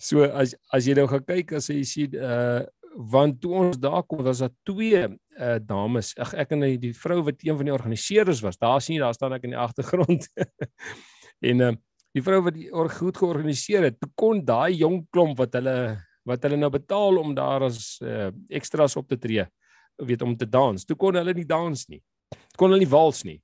[0.00, 2.64] So as as jy nou gaan kyk as jy sien uh
[3.12, 6.14] want toe ons daar kom was daar twee uh dames.
[6.18, 8.58] Ag ek en die vrou wat een van die organiseerders was.
[8.58, 10.24] Daar sien jy daar staan ek in die agtergrond.
[11.52, 11.72] en uh
[12.16, 15.76] die vrou wat die goed georganiseer het, kon daai jong klomp wat hulle
[16.28, 19.44] wat hulle nou betaal om daar as uh extras op te tree,
[19.96, 20.84] weet om te dans.
[20.84, 22.00] Toe kon hulle nie dans nie.
[22.56, 23.40] Kon hulle nie wals nie.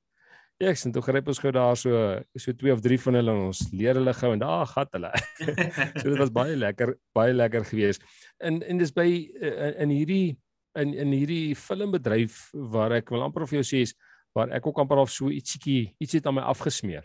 [0.57, 1.93] Ek sien toe gryp ons gou daar so
[2.41, 5.13] so twee of drie van hulle en ons leer hulle gou en daar gat hulle.
[6.01, 8.05] so dit was baie lekker, baie lekker geweest.
[8.41, 10.37] En en dis by in, in hierdie
[10.81, 13.93] in in hierdie filmbedryf waar ek wil amper vir jou sê is
[14.37, 17.05] waar ek ook amper of so ietsiekie iets het aan my afgesmeer.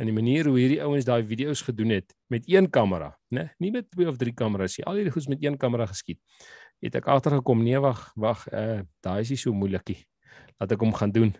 [0.00, 3.50] En die manier hoe hierdie ouens daai video's gedoen het met een kamera, né?
[3.60, 4.86] Nie met twee of drie kameras nie.
[4.88, 6.20] Al hierdie goeds met een kamera geskiet.
[6.80, 9.98] Het ek agtergekom, nee wag, wag, uh daai is nie so moeilikie.
[10.56, 11.34] Laat ek hom gaan doen.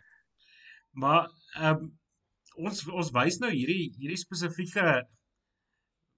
[0.93, 1.89] Maar ehm um,
[2.61, 4.99] ons ons wys nou hierdie hierdie spesifieke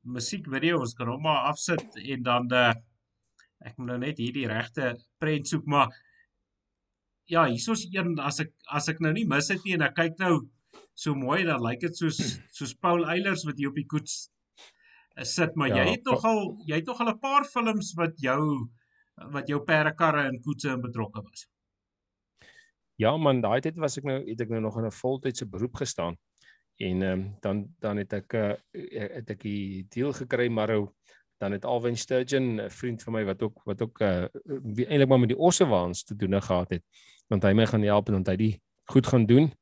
[0.02, 2.72] musiekvideo ons kan hom maar afsit en dan uh,
[3.62, 5.92] ek moet nou net hierdie regte prent soek maar
[7.30, 10.18] ja hiersoos een as ek as ek nou nie mis het nie en ek kyk
[10.24, 10.40] nou
[10.94, 14.30] so mooi dan lyk dit soos soos Paul Eilers wat hier op die koets
[15.16, 18.68] uh, sit maar ja, jy het nogal jy het nogal 'n paar films wat jou
[19.32, 21.48] wat jou perdekarre en koetse in betrokke was
[23.00, 25.76] Ja man, daai tyd was ek nou het ek nou nog in 'n voltydse beroep
[25.76, 26.16] gestaan.
[26.76, 28.54] En ehm um, dan dan het ek uh,
[29.16, 30.70] het ek die deal gekry maar
[31.38, 34.26] dan het Alwyn Sturgeon, 'n vriend van my wat ook wat ook uh,
[34.86, 36.84] eintlik maar met die ossewaans te doen gehad het,
[37.28, 39.52] want hy my gaan help en hy die goed gaan doen.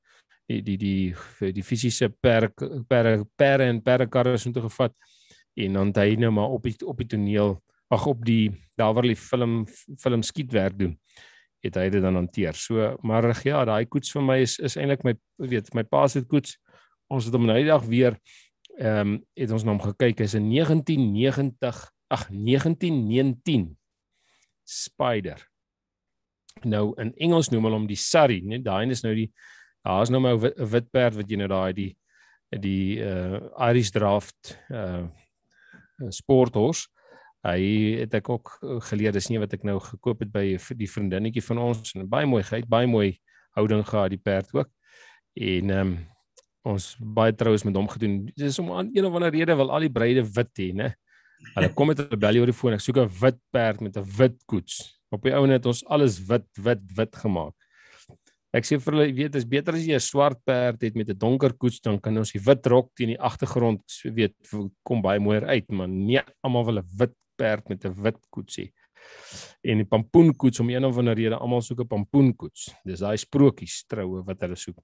[0.51, 2.49] Die die die die, die fisiese per
[2.89, 4.95] per per en per karre is toe gevat
[5.55, 7.61] en dan hy nou maar op die op die toneel
[7.91, 9.67] ag op die daar waar hulle film
[9.99, 10.97] film skietwerk doen
[11.61, 12.57] het hy dit dan hanteer.
[12.57, 16.25] So maar ja, daai koets vir my is is eintlik my weet my pa se
[16.25, 16.57] koets.
[17.11, 18.19] Ons het hom nou die dag weer
[18.81, 20.25] ehm um, het ons na hom gekyk.
[20.25, 21.79] Hy's 'n 1990
[22.11, 23.77] ag 1919
[24.65, 25.39] Spider.
[26.65, 29.31] Nou in Engels noem hulle hom die Surrey, nee, daai is nou die
[29.85, 31.97] daar's nou my 'n wit perd wat jy nou daai die
[32.51, 35.07] die uh Irish Draft uh
[36.11, 36.89] sporthorse
[37.41, 37.61] Hy
[38.03, 40.45] het ek ook eh, geleer dis nie wat ek nou gekoop het by
[40.77, 43.15] die vriendinnetjie van ons en baie mooi gehad, baie mooi
[43.57, 44.69] houding gehad die perd ook.
[45.35, 45.99] En ehm um,
[46.71, 48.19] ons baie troues met hom gedoen.
[48.37, 50.91] Dis om aan een of ander rede wil al die bruide wit hê, né?
[51.55, 52.77] Hulle kom met 'n belly oor die foon.
[52.77, 55.01] Ek soek 'n wit perd met 'n wit koets.
[55.09, 57.57] Op die ouene het ons alles wit, wit, wit gemaak.
[58.53, 61.09] Ek sê vir hulle, jy weet, is beter as jy 'n swart perd het met
[61.09, 64.35] 'n donker koets, dan kan ons die wit rok teen die agtergrond, weet,
[64.83, 68.73] kom baie mooier uit, maar nee, almal wil 'n wit perd met 'n wit koetsie.
[69.63, 72.75] En die pampoenkoets om een of ander rede almal soek 'n pampoenkoets.
[72.85, 74.79] Dis daai sprokies troue wat hulle soek.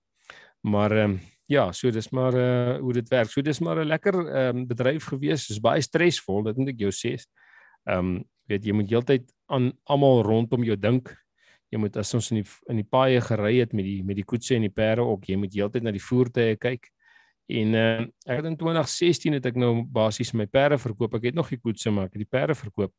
[0.63, 3.31] Maar ehm um, ja, so dis maar uh hoe dit werk.
[3.31, 5.47] So dis maar 'n lekker ehm um, bedryf gewees.
[5.47, 7.17] Dis baie stresvol, dit moet ek jou sê.
[7.87, 11.26] Ehm um, weet jy moet heeltyd aan almal rondom jou dink.
[11.73, 14.25] Jy moet as ons in die in die paaie gery het met die met die
[14.25, 16.91] koetse en die perde ook, jy moet heeltyd na die voertuie kyk.
[17.47, 21.15] En uh, ek het in 2016 het ek nou basies my perde verkoop.
[21.19, 22.95] Ek het nog die koetse maar ek het die perde verkoop.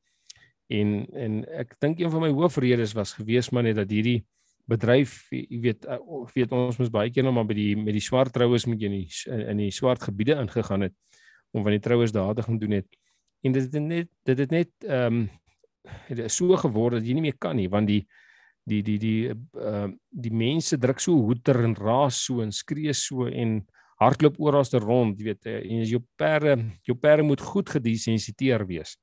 [0.72, 4.22] En en ek dink een van my hoofredes was gewees maar net dat hierdie
[4.68, 6.00] bedryf, jy weet, uh,
[6.34, 8.90] weet ons mos baie keer nou maar by die met die swart troues moet jy
[8.92, 10.96] in die in die swart gebiede ingegaan het
[11.56, 12.88] om van die troues daar te gaan doen het.
[13.48, 15.28] En dit het net dit het net ehm um,
[16.28, 18.04] so geword dat jy nie meer kan nie want die
[18.68, 23.28] die die die uh die mense druk so hoeter en raas so en skree so
[23.28, 23.62] en
[24.02, 28.98] hardloop oralste rond, jy weet, eh, en jou perde, jou perde moet goed gedesensiteer wees.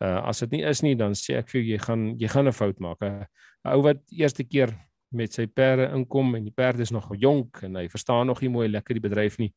[0.00, 2.48] Uh as dit nie is nie, dan sê ek vir jou jy gaan jy gaan
[2.48, 3.02] 'n fout maak.
[3.02, 3.26] 'n
[3.64, 4.72] Ou wat eerste keer
[5.12, 8.48] met sy perde inkom en die perde is nog jonk en hy verstaan nog nie
[8.48, 9.52] mooi lekker die bedryf nie.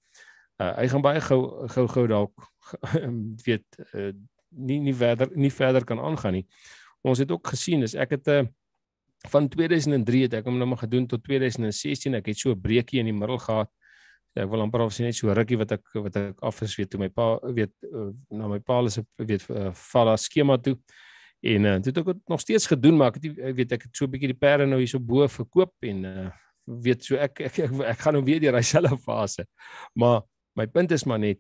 [0.59, 2.33] Uh hy gaan baie gou gou gou dalk
[3.47, 4.11] weet uh,
[4.49, 6.47] nie nie verder nie verder kan aangaan nie.
[7.03, 8.49] Ons het ook gesien as ek het 'n
[9.29, 12.17] van 2003 het ek hom nou maar gedoen tot 2016.
[12.19, 13.69] Ek het so 'n breekie in die middel gehad.
[14.35, 16.89] Ek wil amper of sien net so rukkie wat ek wat ek af is weet
[16.89, 20.77] toe my pa weet uh, na my pa is weet uh, val daar skema toe.
[21.41, 23.95] En uh, dit het ek nog steeds gedoen maar ek het ek weet ek het
[23.95, 26.29] so 'n bietjie die perde nou hier so bo verkoop en uh,
[26.65, 29.45] weet so ek ek, ek ek ek gaan nou weer deur daai selfe fase.
[29.95, 30.21] Maar
[30.55, 31.39] my punt is maar net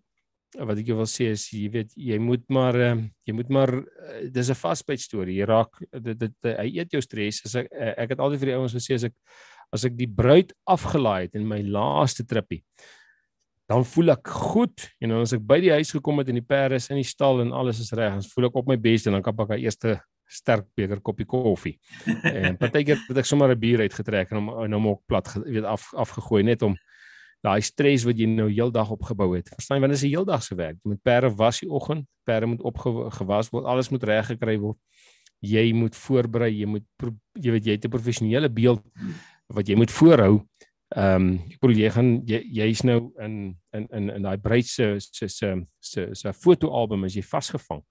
[0.59, 4.29] wat ek wil sê is jy weet jy moet maar uh, jy moet maar uh,
[4.29, 5.39] dis 'n fastbyt storie.
[5.39, 7.41] Jy raak dit dit hy eet jou stres.
[7.45, 9.15] As ek ek het altyd vir die ouens gesê as ek
[9.73, 12.63] as ek die bruid afgelaai het in my laaste trippie
[13.71, 16.45] dan voel ek goed en dan as ek by die huis gekom het en die
[16.45, 19.09] perde is in die stal en alles is reg, dan voel ek op my beste
[19.09, 21.77] en dan kan ek 'n eerste sterk beker koppie koffie.
[22.37, 25.63] en partykeer het ek sommer 'n bier uitgetrek en hom nou hom ook plat weet
[25.63, 26.75] af afgegooi net om
[27.43, 29.49] daai stres wat jy nou heeldag opgebou het.
[29.51, 30.77] Verstaan jy, want dit is 'n heeldag se werk.
[30.83, 34.77] Jy moet perde was die oggend, perde moet opgewas word, alles moet reg gekry word.
[35.41, 36.85] Jy moet voorberei, jy moet
[37.35, 38.81] jy weet jy het 'n professionele beeld
[39.47, 40.45] wat jy moet voorhou.
[40.95, 44.65] Ehm um, ek bedoel jy gaan jy jy's nou in in in in daai bruid
[44.65, 47.81] se se se se se fotoalbum as jy vasgevang.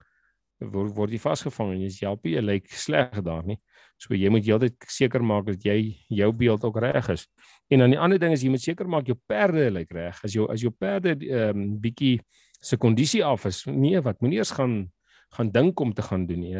[0.59, 3.59] Word word jy vasgevang en jy's help jy lyk sleg daar nie.
[4.03, 5.77] So jy moet heeltyd seker maak dat jy
[6.11, 7.23] jou beeld ook reg is.
[7.71, 10.19] En dan die ander ding is jy moet seker maak jou perde lyk reg.
[10.27, 12.17] As jou as jou perde ehm um, bietjie
[12.59, 13.63] se kondisie af is.
[13.67, 14.91] Nee, wat moenie eers gaan
[15.33, 16.57] gaan dink om te gaan doen nie.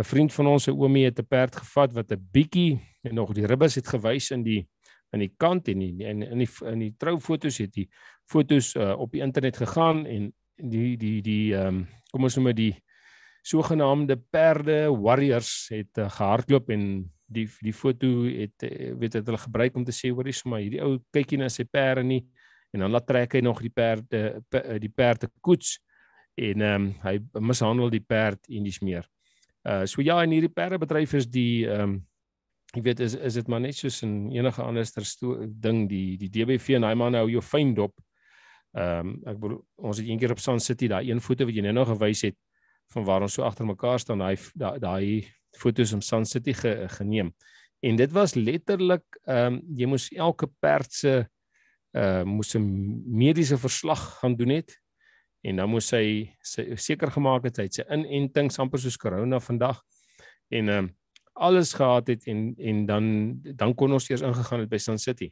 [0.00, 3.34] 'n Vriend van ons se oomie het 'n perd gevat wat 'n bietjie en nog
[3.34, 4.68] die ribbes het gewys in die
[5.12, 7.88] in die kant en die, in in die in die troufoto's het die
[8.30, 12.46] foto's uh, op die internet gegaan en die die die ehm um, kom ons noem
[12.52, 12.74] dit die
[13.42, 16.84] sogenaamde perde warriors het uh, gehardloop en
[17.30, 20.62] die die foto het uh, weet het hulle gebruik om te sê hoor hier's maar
[20.62, 22.24] hierdie ou kykie na sy perde nie
[22.74, 24.42] en dan laat trek hy nog die perde
[24.82, 25.78] die perde koets
[26.40, 29.08] en ehm um, hy mishandel die perd en dis meer.
[29.66, 31.98] Uh so ja in hierdie perdebedryf is die ehm um,
[32.70, 34.86] Ek weet is is dit maar net soos in enige ander
[35.58, 37.96] ding die die DBV en daai man hou jou fyn dop.
[38.78, 41.64] Ehm um, ek bedoel ons het eendag op Sun City daai een foto wat jy
[41.66, 42.36] nou nog gewys het
[42.94, 44.38] van waar ons so agter mekaar staan daai
[44.82, 45.26] daai
[45.58, 47.32] foto's om Sun City ge, geneem.
[47.80, 51.26] En dit was letterlik ehm um, jy moes elke perd se
[51.96, 52.62] uh moes 'n
[53.06, 54.76] mediese verslag gaan doen het
[55.42, 56.30] en dan moes hy
[56.76, 59.82] seker gemaak het hy het sy inenting amper soos corona vandag
[60.48, 60.96] en ehm um,
[61.40, 63.04] alles gehad het en en dan
[63.56, 65.30] dan kon ons eers ingegaan het by Sun City.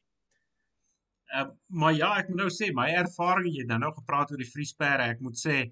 [1.35, 4.49] Uh, maar ja, ek moet nou sê my ervaring jy nou nou gepraat oor die
[4.49, 5.66] vriesperre, ek moet sê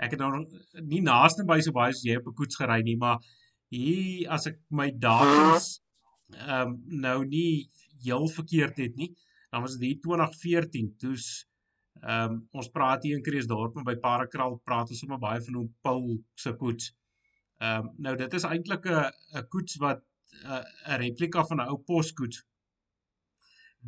[0.00, 0.44] ek het nou
[0.88, 3.18] nie naaste by so baie as jy op 'n koets gery nie, maar
[3.70, 5.80] hier as ek my datums
[6.30, 6.72] ehm um,
[7.06, 7.70] nou nie
[8.04, 9.10] heel verkeerd het nie,
[9.50, 11.46] dan was dit hier 2014, toe's
[12.00, 15.68] ehm um, ons praat hier in Kreeusdorp by Parakraal praat ons sommer baie van hom
[15.82, 16.94] Paul se koets.
[17.60, 19.10] Ehm um, nou dit is eintlik 'n
[19.40, 20.00] 'n koets wat
[20.44, 22.44] eh, 'n replika van 'n ou poskoets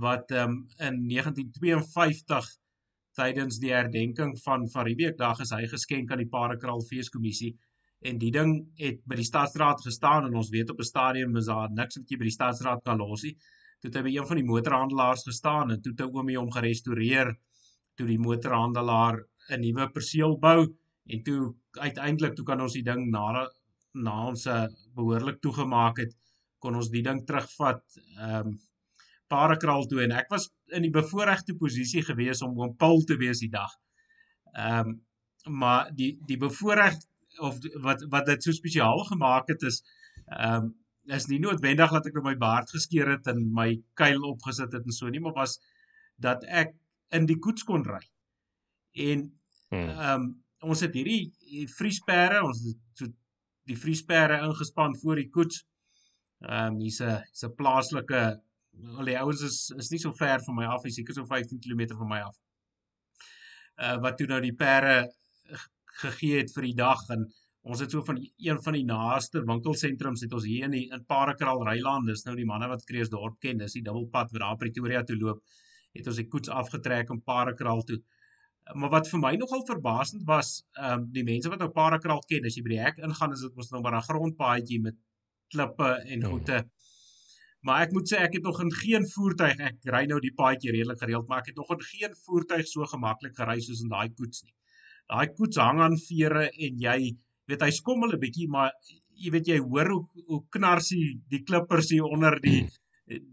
[0.04, 2.61] wat ehm um, in 1952
[3.16, 7.52] tydens die herdenking van Riebeekdag is hy geskenk aan die Parakraal Feeskommissie
[8.08, 11.46] en die ding het by die stadsraad gestaan en ons weet op 'n stadium is
[11.46, 13.36] daar niks wat jy by die stadsraad kan los nie.
[13.80, 16.50] Toe het hy by een van die motorhandelaars gestaan en toe het hy oomie hom
[16.50, 17.34] gerestoreer
[17.96, 20.66] toe die motorhandelaar 'n nuwe perseel bou
[21.06, 23.48] en toe uiteindelik toe kan ons die ding na
[23.94, 26.14] na ons uh, behoorlik toegemaak het,
[26.58, 27.82] kon ons die ding terugvat
[28.18, 28.58] ehm um,
[29.32, 33.42] Parakraal toe en ek was in die bevoordeelde posisie gewees om oom Paul te wees
[33.44, 33.72] die dag.
[34.52, 35.00] Ehm um,
[35.50, 37.00] maar die die bevoordeel
[37.42, 39.80] of wat wat dit so spesiaal gemaak het is
[40.26, 40.70] ehm um,
[41.10, 44.94] is nie noodwendig dat ek my baard geskeer het en my kuil opgesit het en
[44.94, 45.58] so nie, maar was
[46.22, 46.76] dat ek
[47.16, 48.02] in die koets kon ry.
[49.08, 49.26] En
[49.72, 49.88] hmm.
[49.88, 50.30] ehm um,
[50.62, 53.10] ons het hierdie vriesperre, ons het so
[53.66, 55.64] die vriesperre ingespan voor die koets.
[56.46, 58.22] Ehm um, hier's 'n hier's 'n plaaslike
[58.98, 61.60] al die ouens is is nie so ver van my af, is seker so 15
[61.60, 62.36] km van my af.
[63.76, 64.96] Uh wat toe nou die perre
[66.02, 67.26] gegee het vir die dag en
[67.62, 71.04] ons het so van een van die naaste winkelsentrums het ons hier in die in
[71.06, 75.04] Parakraal Ryland, dis nou die manne wat Kreeusdorp ken, dis die dubbelpad wat daar Pretoria
[75.06, 75.44] toe loop,
[75.94, 78.00] het ons die koets afgetrek in Parakraal toe.
[78.78, 82.46] Maar wat vir my nogal verbasend was, ehm um, die mense wat nou Parakraal ken,
[82.46, 84.98] as jy by die hek ingaan, is dit mos nou maar 'n grondpaadjie met
[85.54, 86.62] klippe en ja.
[87.66, 90.74] Maar ek moet sê ek het nog in geen voertuig, ek ry nou die paadjie
[90.74, 94.10] redelik gereeld, maar ek het nog in geen voertuig so gemaklik gery soos in daai
[94.10, 94.54] koets nie.
[95.12, 96.98] Daai koets hang aan vere en jy
[97.50, 98.72] weet hy skommel 'n bietjie, maar
[99.14, 102.68] jy weet jy hoor hoe hoe knarsie die klippers hier onder die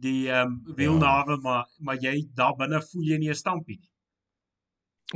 [0.05, 1.43] die ehm um, wielnawe, ja.
[1.45, 3.89] maar maar jy daar binne voel jy nie 'n stampie nie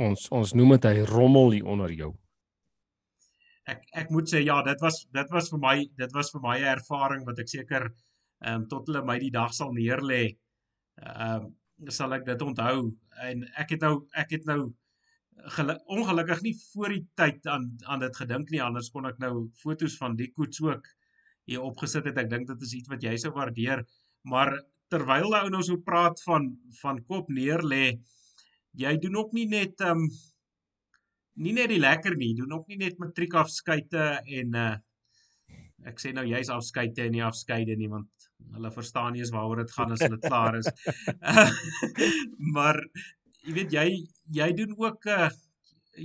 [0.02, 2.10] ons ons noem dit hy rommel hier onder jou.
[3.70, 6.58] Ek ek moet sê ja, dit was dit was vir my dit was vir my
[6.58, 7.92] 'n ervaring wat ek seker
[8.50, 10.24] um, tot hulle my die dag sal neerlê.
[11.02, 11.52] Ehm um,
[11.90, 12.92] sal ek dit onthou
[13.26, 14.60] en ek het nou ek het nou
[15.90, 19.96] ongelukkig nie voor die tyd aan aan dit gedink nie anders kon ek nou fotos
[19.98, 20.86] van die koets ook
[21.50, 23.84] hier opgesit het ek dink dit is iets wat jy sou waardeer
[24.22, 24.54] maar
[24.92, 27.98] terwyl jy nou so praat van van kop neer lê
[28.84, 30.08] jy doen ook nie net ehm um,
[31.34, 34.74] nie net die lekker nie doen ook nie net matriek afskeite en uh
[35.84, 39.62] ek sê nou jy's afskeite en nie afskeide nie want hulle verstaan nie eens waaroor
[39.62, 40.68] dit gaan as hulle klaar is
[42.56, 42.80] maar
[43.44, 43.86] jy weet jy
[44.40, 45.30] jy doen ook 'n uh, eh,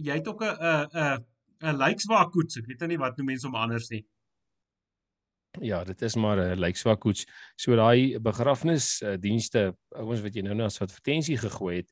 [0.08, 1.28] jy het ook 'n 'n 'n
[1.60, 2.58] 'n lykswaar koets.
[2.60, 4.04] Ek weet nou nie wat noem mense om anders nie.
[5.66, 7.26] Ja, dit is maar 'n lykswaar koets.
[7.56, 11.92] So daai begrafnis uh, dienste ouens wat jy nou nou as advertensie gegooi het.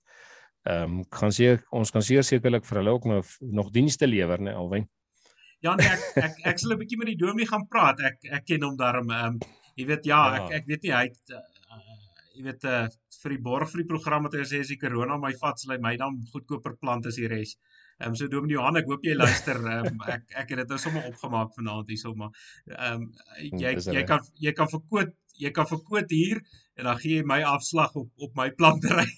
[0.63, 4.39] Ehm um, kan seker ons kan seker sekerlik vir hulle ook nog nog dienste lewer,
[4.39, 4.88] né, Alwyn?
[5.65, 8.02] Ja, nee, ek ek ek sal 'n bietjie met die dominee gaan praat.
[8.06, 9.39] Ek ek ken hom daarom ehm um,
[9.78, 11.41] jy weet ja, ja, ek ek weet nie hy het uh,
[12.38, 12.86] jy weet uh,
[13.24, 15.74] vir die borg vir die program wat hy sê as die corona my vat sal
[15.74, 17.56] hy my dan goedkoper plant as die res.
[17.98, 19.58] Ehm um, so Dominee Johan, ek hoop jy luister.
[19.58, 22.34] Ehm um, ek ek het dit nou sommer opgemaak vanaand hierso maar
[22.70, 23.08] ehm um,
[23.63, 26.41] jy jy kan jy kan verkoop jy kan verkoop hier
[26.78, 29.10] en dan gee jy my afslag op op my plantery.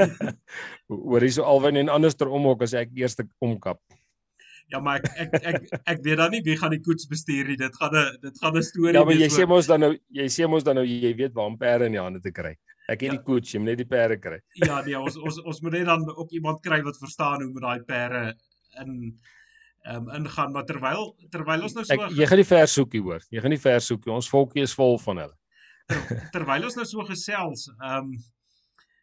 [0.92, 3.80] Hoor hierso alwen en anderster om ook as ek eers omkap.
[4.70, 7.56] Ja maar ek ek ek, ek weet dan nie wie gaan die koets bestuur nie.
[7.58, 9.00] Dit gaan 'n dit gaan 'n storie wees.
[9.00, 11.50] Ja maar jy sê mos dan nou jy sê mos dan nou jy weet waar
[11.50, 12.54] om perde in die hande te kry.
[12.86, 13.16] Ek het ja.
[13.16, 14.38] die koets, jy moet net die perde kry.
[14.54, 17.62] Ja nee, ons ons ons moet net dan ook iemand kry wat verstaan hoe met
[17.62, 18.22] daai perde
[18.80, 19.18] in
[19.80, 23.00] ehm um, ingaan maar terwyl terwyl ons nou so ek, jy gaan die vers soekie
[23.00, 23.22] hoor.
[23.30, 24.12] Jy gaan die vers soekie.
[24.12, 25.36] Ons volkie is vol van hulle.
[25.88, 28.14] Ter, terwyl ons nou so gesels, ehm um,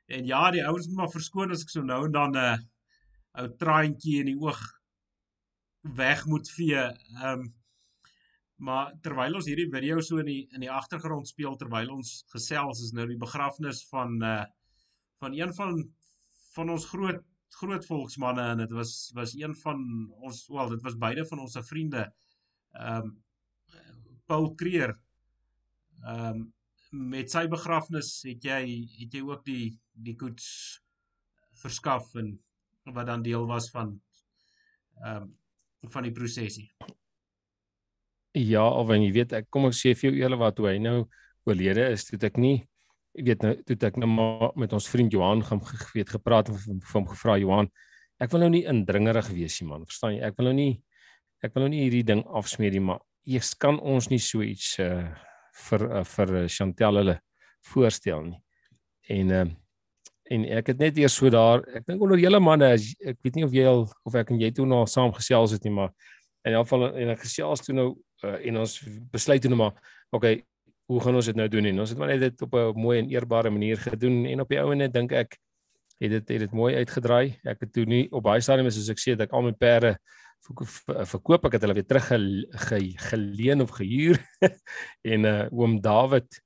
[0.07, 2.57] en ja, die ouens moet maar verskoon as ek so nou en dan 'n uh,
[3.41, 4.59] ou traantjie in die oog
[5.81, 6.83] weg moet vee.
[7.21, 7.55] Ehm um,
[8.57, 12.79] maar terwyl ons hierdie video so in die in die agtergrond speel terwyl ons gesels
[12.81, 14.45] is nou die begrafnis van uh
[15.21, 15.77] van een van
[16.55, 17.21] van ons groot
[17.59, 19.79] groot volksmanne en dit was was een van
[20.25, 22.03] ons wel dit was beide van ons se vriende.
[22.73, 23.15] Ehm um,
[24.25, 24.97] Paul Creer.
[26.03, 26.53] Ehm um,
[27.13, 28.61] met sy begrafnis het jy
[28.97, 30.47] het jy ook die die koets
[31.61, 32.37] verskaf en
[32.95, 33.99] wat dan deel was van
[35.03, 35.35] ehm um,
[35.93, 36.69] van die prosesie.
[38.37, 40.77] Ja, of en jy weet ek kom ek sê vir jou eerlik wat hoe hy
[40.81, 40.97] nou
[41.47, 42.59] oorlede is, toe ek nie
[43.17, 44.09] ek weet nou toe ek nou
[44.61, 47.69] met ons vriend Johan gaan geweet gepraat en vir hom gevra Johan,
[48.21, 50.21] ek wil nou nie indringerig wees nie man, verstaan jy?
[50.27, 50.73] Ek wil nou nie
[51.45, 54.75] ek wil nou nie hierdie ding afsmeer nie, maar eers kan ons nie so iets
[54.83, 55.05] uh
[55.57, 57.15] vir uh, vir uh, Chantel hulle
[57.71, 58.41] voorstel nie.
[59.17, 59.47] En uh
[60.31, 63.45] en ek het net eers so daar ek dink onder julle manne ek weet nie
[63.45, 65.93] of jy al of ek en jy toe nou saam gesels het nie maar
[66.47, 67.89] in elk geval en ek gesels toe nou
[68.23, 68.77] uh, en ons
[69.11, 69.75] besluit toe nou maar
[70.11, 70.41] okay
[70.87, 71.67] hoe gaan ons dit nou doen?
[71.67, 74.25] En ons het maar net dit op 'n mooi en eerbare manier gedoen.
[74.25, 75.37] En op die ou ene dink ek
[75.99, 77.39] het dit het dit mooi uitgedraai.
[77.43, 79.97] Ek het toe nie op baie stadiums soos ek sê dat ek al my perde
[81.05, 82.07] verkoop ek het hulle weer terug
[83.09, 84.17] geleen of gehuur.
[85.13, 86.41] En uh, oom David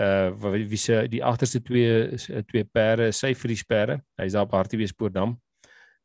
[0.00, 2.16] uh wie se die agterste twee
[2.48, 5.36] twee perde sy vir die perde hy's daar op Hartbeespoortdam.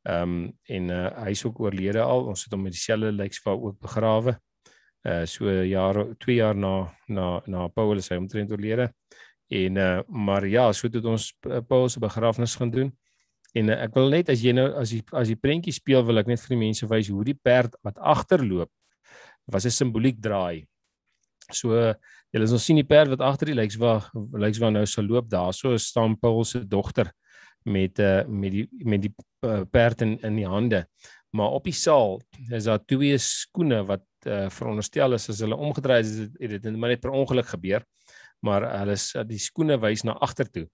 [0.03, 2.27] Ehm um, en uh hy's ook oorlede al.
[2.27, 4.37] Ons het hom met dieselfde lyksva ook begrawe.
[5.07, 8.91] Uh so jaar 2 jaar na na na Paul hy omtrent oorlede.
[9.47, 11.33] En uh maar ja so het ons
[11.67, 12.97] Paul se begrafnis gaan doen.
[13.53, 16.19] En uh, ek wil net as jy nou as jy as die prentjie speel wil
[16.21, 18.71] ek net vir die mense wys hoe die perd wat agterloop
[19.47, 20.67] was 'n simboliek draai.
[21.51, 21.93] So
[22.27, 25.07] uh, Julle sal sien die perd wat agter die lyks waar lyks waar nou sal
[25.07, 25.53] loop daar.
[25.55, 27.11] So staan Paul se dogter
[27.63, 29.13] met uh met die met die
[29.45, 30.85] uh, perd in in die hande.
[31.31, 32.19] Maar op die saal
[32.51, 36.91] is daar twee skoene wat uh veronderstel is as hulle omgedry is het dit maar
[36.91, 37.85] net per ongeluk gebeur.
[38.43, 40.65] Maar hulle is die skoene wys na agter toe.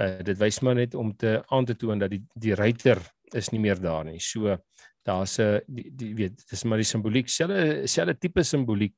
[0.00, 3.02] Uh dit wys maar net om te aan te toon dat die die ruiter
[3.36, 4.20] is nie meer daar nie.
[4.20, 4.56] So
[5.04, 5.60] daar's 'n
[6.16, 8.94] weet dis maar die simboliek, selfe selfe tipe simboliek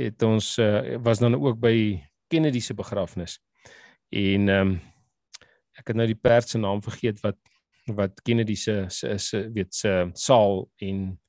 [0.00, 3.38] het ons uh, was dan ook by Kennedy se begrafnis.
[4.08, 4.78] En ehm um,
[5.80, 7.38] ek het nou die perd se naam vergeet wat
[7.96, 11.20] wat Kennedy se se se weet se saal en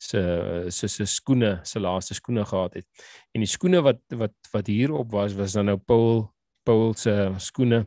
[0.00, 0.20] se
[0.68, 2.86] se se skoene, se laaste skoene gehad het.
[3.34, 6.30] En die skoene wat wat wat hierop was was dan nou Paul
[6.64, 7.84] Paul se skoene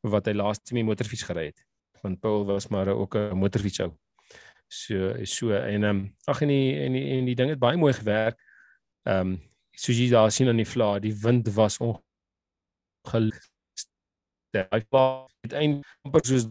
[0.00, 1.64] wat hy laaste met motorfiets gery het.
[2.02, 3.92] Want Paul was maar ook 'n motorfietshou.
[4.68, 7.76] So so en ehm um, ag en die en die en die ding het baie
[7.76, 8.38] mooi gewerk.
[9.02, 9.49] Ehm um,
[9.80, 13.46] soos jy daar sien aan die vla, die wind was ongelukkig.
[14.52, 16.48] Hy was uiteindelik soos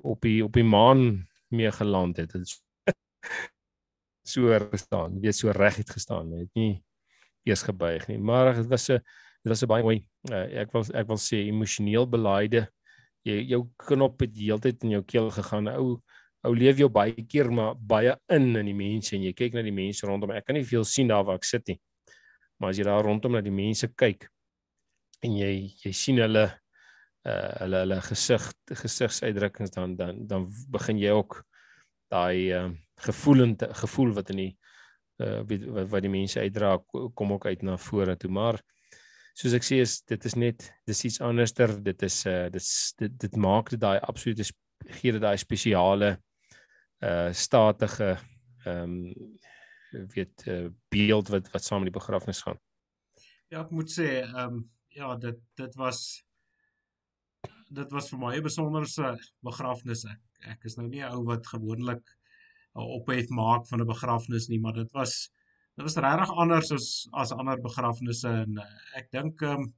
[0.00, 2.32] op die op die maan mee geland het.
[2.32, 2.62] Dit
[4.32, 6.82] so gestaan, weet so reg het gestaan, het nie
[7.48, 8.18] eers gebuig nie.
[8.18, 9.02] Maar dit was 'n
[9.42, 12.68] dit was 'n baie mooi uh, ek wil ek wil sê emosioneel belaaide.
[13.22, 15.68] Jy jou knop het heeltyd in jou keel gegaan.
[15.68, 16.00] Ou
[16.42, 19.62] ou leef jou baie keer maar baie in in die mense en jy kyk na
[19.62, 20.30] die mense rondom.
[20.30, 21.80] Ek kan nie veel sien daar waar ek sit nie.
[22.60, 24.28] Maar as jy daar rondom na die mense kyk
[25.24, 25.52] en jy
[25.84, 26.46] jy sien hulle
[27.28, 28.46] uh hulle hulle gesig
[28.80, 31.42] gesigsuitdrukkings dan dan dan begin jy ook
[32.12, 34.52] daai uh gevoelende gevoel wat in die
[35.20, 38.30] uh wat, wat die mense uitdra kom ook uit na vore toe.
[38.30, 38.60] Maar
[39.36, 41.76] soos ek sê is dit is net dis iets anderster.
[41.82, 44.48] Dit is uh dit dit, dit maak dit daai absolute
[45.00, 46.16] gee dit daai spesiale
[47.04, 48.16] uh statige
[48.64, 49.38] ehm um,
[49.90, 52.58] weet uh, beeld wat wat saam met die begrafnis gaan.
[53.50, 56.00] Ja ek moet sê ehm um, ja dit dit was
[57.70, 59.14] dit was vir my 'n besonderse
[59.46, 60.04] begrafnis.
[60.04, 62.04] Ek ek is nou nie 'n ou wat gewoonlik
[62.74, 65.30] 'n ophef maak van 'n begrafnis nie, maar dit was
[65.76, 69.72] dit was regtig anders as as ander begrafnisse en uh, ek dink ehm um,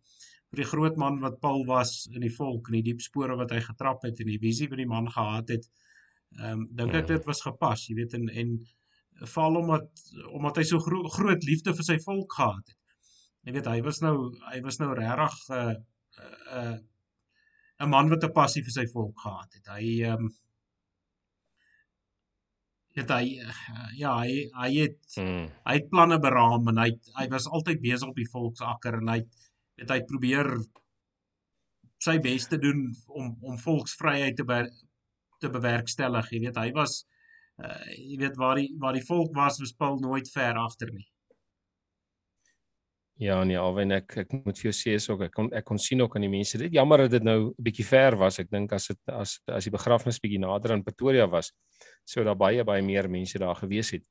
[0.53, 3.51] vir die groot man wat Paul was in die volk en die diep spore wat
[3.55, 5.69] hy getrap het en die visie wat die man gehad het,
[6.39, 8.59] ehm um, dink ek dit was gepas, jy weet en en
[9.35, 12.79] val omdat omdat hy so gro groot liefde vir sy volk gehad het.
[13.47, 14.17] Jy weet hy was nou
[14.51, 15.75] hy was nou regtig 'n uh,
[16.23, 16.79] 'n uh,
[17.83, 19.67] 'n man wat 'n passie vir sy volk gehad het.
[19.77, 20.33] Hy ehm um,
[22.97, 23.25] het hy
[23.97, 25.47] ja, hy hy het hmm.
[25.65, 29.21] hy het planne beraam en hy hy was altyd besig op die volksakker en hy
[29.81, 30.51] het hy probeer
[32.03, 34.61] sy bes te doen om om volksvryheid te be,
[35.41, 36.31] te bewerkstellig.
[36.33, 37.03] Jy weet, hy was
[37.63, 41.07] uh, jy weet waar die waar die volk was, was Paul nooit ver agter nie.
[43.23, 45.79] Ja, nee, alwen ek ek moet vir jou sê is ook ek kon ek kon
[45.79, 46.59] sien ook aan die mense.
[46.59, 48.39] Dit jammer dat dit nou 'n bietjie ver was.
[48.41, 51.53] Ek dink as dit as as die begrafnis bietjie nader aan Pretoria was,
[52.05, 54.05] sou daar baie baie meer mense daar gewees het.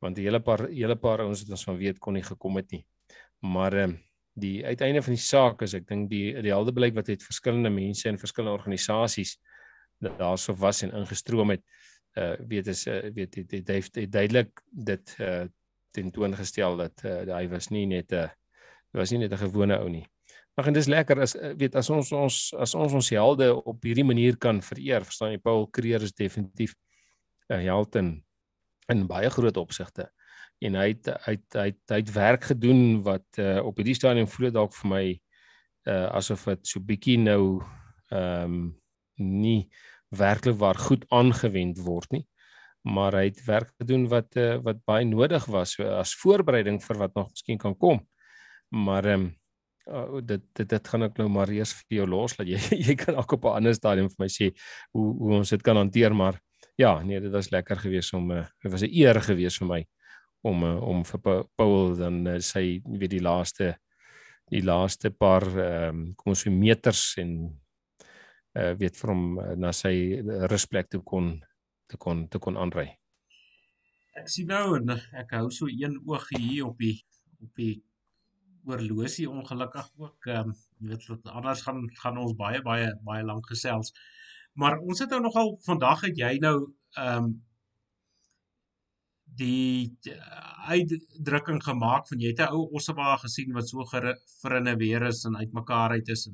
[0.00, 2.70] Want die hele paar hele paar ouens wat ons van weet kon nie gekom het
[2.72, 2.84] nie.
[3.40, 3.96] Maar ehm
[4.34, 8.08] die uiteinde van die saak is ek dink die die heldeblyk wat het verskillende mense
[8.08, 9.36] en verskillende organisasies
[10.18, 11.62] daarso was en ingestroom het
[12.18, 15.44] uh weet is uh, weet dit het, het, het duidelik dit uh
[15.92, 18.28] tentoongestel dat uh, hy was nie net 'n uh,
[18.92, 20.06] was nie net 'n gewone ou nie.
[20.54, 24.04] Maar en dis lekker as weet as ons ons as ons ons helde op hierdie
[24.04, 26.74] manier kan vereer, verstaan jy Paul Creer is definitief
[27.48, 28.24] 'n held in
[28.88, 30.10] in baie groot opsigte.
[30.60, 33.94] En hy het hy het hy het, hy het werk gedoen wat uh, op hierdie
[33.94, 35.20] stadium voel dalk vir my
[35.88, 37.62] uh asof dit so bietjie nou
[38.10, 38.80] ehm um,
[39.16, 39.70] nie
[40.18, 42.24] werklik waar goed aangewend word nie.
[42.82, 46.98] Maar hy het werk gedoen wat uh, wat baie nodig was so, as voorbereiding vir
[46.98, 48.02] wat nog miskien kan kom.
[48.70, 49.30] Maar ehm um,
[49.90, 52.96] uh, dit dit dit gaan ek nou maar eers vir jou los dat jy jy
[52.98, 54.52] kan ook op 'n ander stadium vir my sê
[54.92, 56.40] hoe hoe ons dit kan hanteer maar
[56.76, 59.84] ja, nee, dit was lekker geweest om uh, dit was 'n eer geweest vir my
[60.42, 63.76] om uh, om vir Paul dan uh, sy weet die laaste
[64.50, 67.61] die laaste paar ehm um, kom ons sê meters en
[68.58, 69.94] uh, weet vir hom uh, na sy
[70.52, 71.32] rusplek toe kon
[71.90, 72.88] te kon te kon aanry.
[74.18, 76.98] Ek sien nou en ek hou so een oog hier op die
[77.42, 77.74] op die
[78.68, 80.58] oorlosie ongelukkig ook ehm um,
[80.90, 83.92] weet wat anders gaan gaan ons baie baie baie lank gesels.
[84.54, 86.56] Maar ons het nou nogal vandag het jy nou
[86.98, 87.32] ehm um,
[89.40, 89.92] die
[90.68, 95.36] uitdrukking gemaak van jy het 'n ou ossewa gesien wat so gerinne weer is en
[95.36, 96.28] uitmekaar uit is.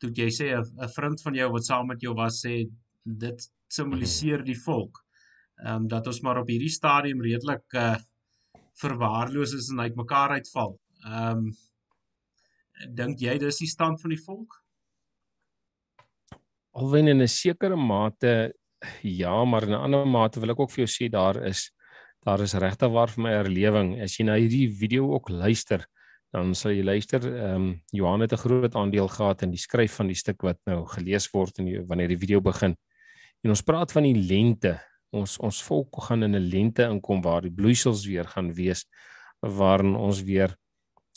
[0.00, 2.68] Toe jy sê 'n vriend van jou wat saam met jou was sê
[3.04, 5.02] dit simboliseer die volk.
[5.64, 7.96] Ehm um, dat ons maar op hierdie stadium redelik uh
[8.80, 10.78] verwaarloos is en uitmekaar uitval.
[11.04, 11.52] Ehm um,
[12.96, 14.60] dink jy dis die stand van die volk?
[16.72, 18.54] alwen in 'n sekere mate
[19.02, 21.70] ja, maar in 'n ander mate wil ek ook vir jou sê daar is
[22.24, 24.02] daar is regtig waar vir my erlewing.
[24.02, 25.86] As jy na hierdie video ook luister,
[26.30, 29.94] dan sal jy luister, ehm um, Johan het 'n groot aandeel gehad in die skryf
[29.98, 32.76] van die stuk wat nou gelees word die, wanneer die video begin.
[33.42, 34.80] En ons praat van die lente.
[35.12, 38.86] Ons ons volk gaan in 'n lente inkom waar die bloeisels weer gaan wees
[39.40, 40.56] waarin ons weer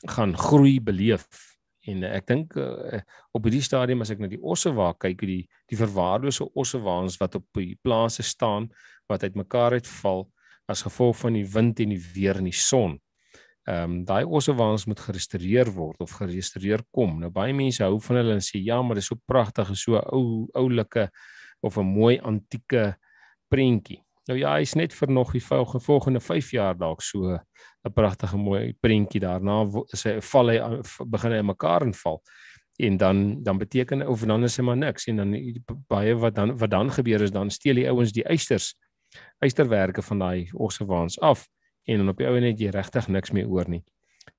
[0.07, 1.53] gaan groei beleef
[1.89, 3.01] En ek dink uh,
[3.35, 7.59] op hierdie stadium as ek na die ossewa kyk, die die verwaarlose ossewaans wat op
[7.59, 8.69] die plase staan
[9.11, 10.29] wat uitmekaar uitval
[10.71, 12.95] as gevolg van die wind en die weer en die son.
[13.63, 17.19] Ehm um, daai ossewaans moet gerestoreer word of gerestoreer kom.
[17.19, 19.99] Nou baie mense hou van hulle en sê ja, maar dit is so pragtig, so
[19.99, 21.09] ou oulike
[21.61, 22.97] of 'n mooi antieke
[23.47, 24.03] prentjie.
[24.27, 27.39] Nou ja, hy's net vir nog die volgende 5 jaar dalk so
[27.85, 29.63] 'n pragtige mooi prentjie daarna
[29.95, 30.59] sê val hy
[31.05, 32.21] begin hy mekaar inval
[32.79, 35.35] en dan dan beteken of dan is hy maar niks en dan
[35.87, 38.75] baie wat dan wat dan gebeur is dan steel die ouens die eisters
[39.39, 41.47] eisterwerke van daai ossewaans af
[41.85, 43.83] en dan op die ou net jy regtig niks meer oor nie.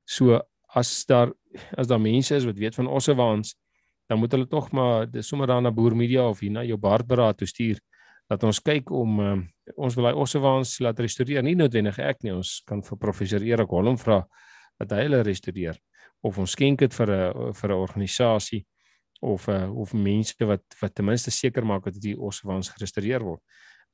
[0.04, 0.40] So
[0.74, 1.32] as daar
[1.78, 3.54] as daar mense is wat weet van ossewaans,
[4.08, 6.78] dan moet hulle tog maar dis sommer daar na Boer Media of hier na jou
[6.78, 7.80] baardberaad toe stuur
[8.28, 9.36] dat ons kyk om uh,
[9.76, 13.72] ons wil daai ossewaans laat restoreer, nie noodwendig ek nie, ons kan vir professor Erik
[13.72, 14.22] Holm vra
[14.80, 15.78] dat hy hulle restoreer
[16.24, 18.64] of ons skenk dit vir 'n vir 'n organisasie
[19.20, 23.40] of uh, of mense wat wat ten minste seker maak dat die ossewaans gerestoreer word.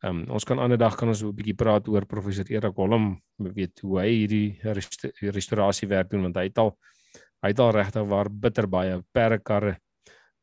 [0.00, 3.20] Ehm um, ons kan ander dag kan ons 'n bietjie praat oor professor Erik Holm,
[3.36, 4.58] weet hoe hy hierdie
[5.36, 6.76] restaurasie werk doen want hy het al
[7.42, 9.76] hy het al regtig waar bitter baie perdekarre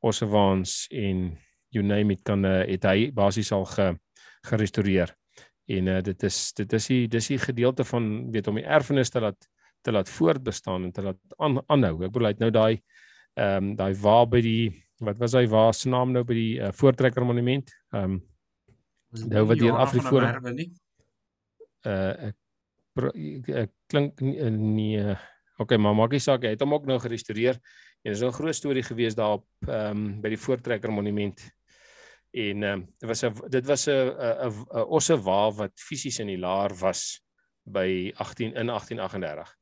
[0.02, 1.38] ossewaans en
[1.74, 3.98] you name it kan uh, het hy basies al ge,
[4.46, 5.14] gerestoreer.
[5.68, 9.10] En uh, dit is dit is die dis die gedeelte van weet om die erfenis
[9.10, 9.50] te laat
[9.82, 12.04] te laat voortbestaan en te laat aan, aanhou.
[12.04, 12.82] Ek bedoel hy het nou daai
[13.38, 14.74] ehm um, daai waar by die
[15.06, 17.74] wat was hy waar se naam nou by die uh, voortrekker monument?
[17.94, 18.18] Ehm um,
[19.10, 20.12] nou wat hier Afrika
[21.88, 22.36] uh ek,
[23.48, 25.18] ek klink nie, nie
[25.62, 27.60] okay, maar maak nie saak, hy het hom ook nou gerestoreer.
[28.04, 31.40] En dis 'n groot storie gewees daar op ehm um, by die voortrekker monument.
[32.32, 36.20] En ehm um, dit was 'n dit was 'n 'n 'n osse wa wat fisies
[36.20, 37.22] in die laar was
[37.64, 39.58] by 18 in 1838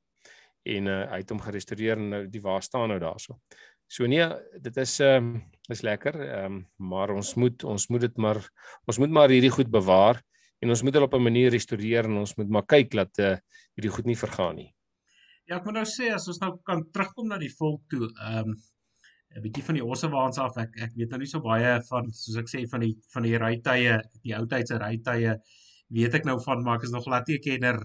[0.65, 3.39] en uh, hy het hom gerestoreer en nou die waar staan nou daarso.
[3.87, 4.25] So nee,
[4.61, 8.39] dit is ehm um, is lekker, ehm um, maar ons moet ons moet dit maar
[8.85, 10.21] ons moet maar hierdie goed bewaar
[10.61, 13.35] en ons moet dit op 'n manier restoreer en ons moet maar kyk dat uh,
[13.75, 14.71] hierdie goed nie vergaan nie.
[15.45, 18.49] Ja, ek moet nou sê as ons nou kan terugkom na die volk toe, ehm
[18.49, 18.55] um,
[19.35, 20.57] 'n bietjie van die ossewaans af.
[20.57, 23.37] Ek ek weet nou nie so baie van soos ek sê van die van die
[23.37, 25.35] rytye, die ou tydse rytye
[25.93, 27.77] weet ek nou van maar ek is nog glad nie 'n kenner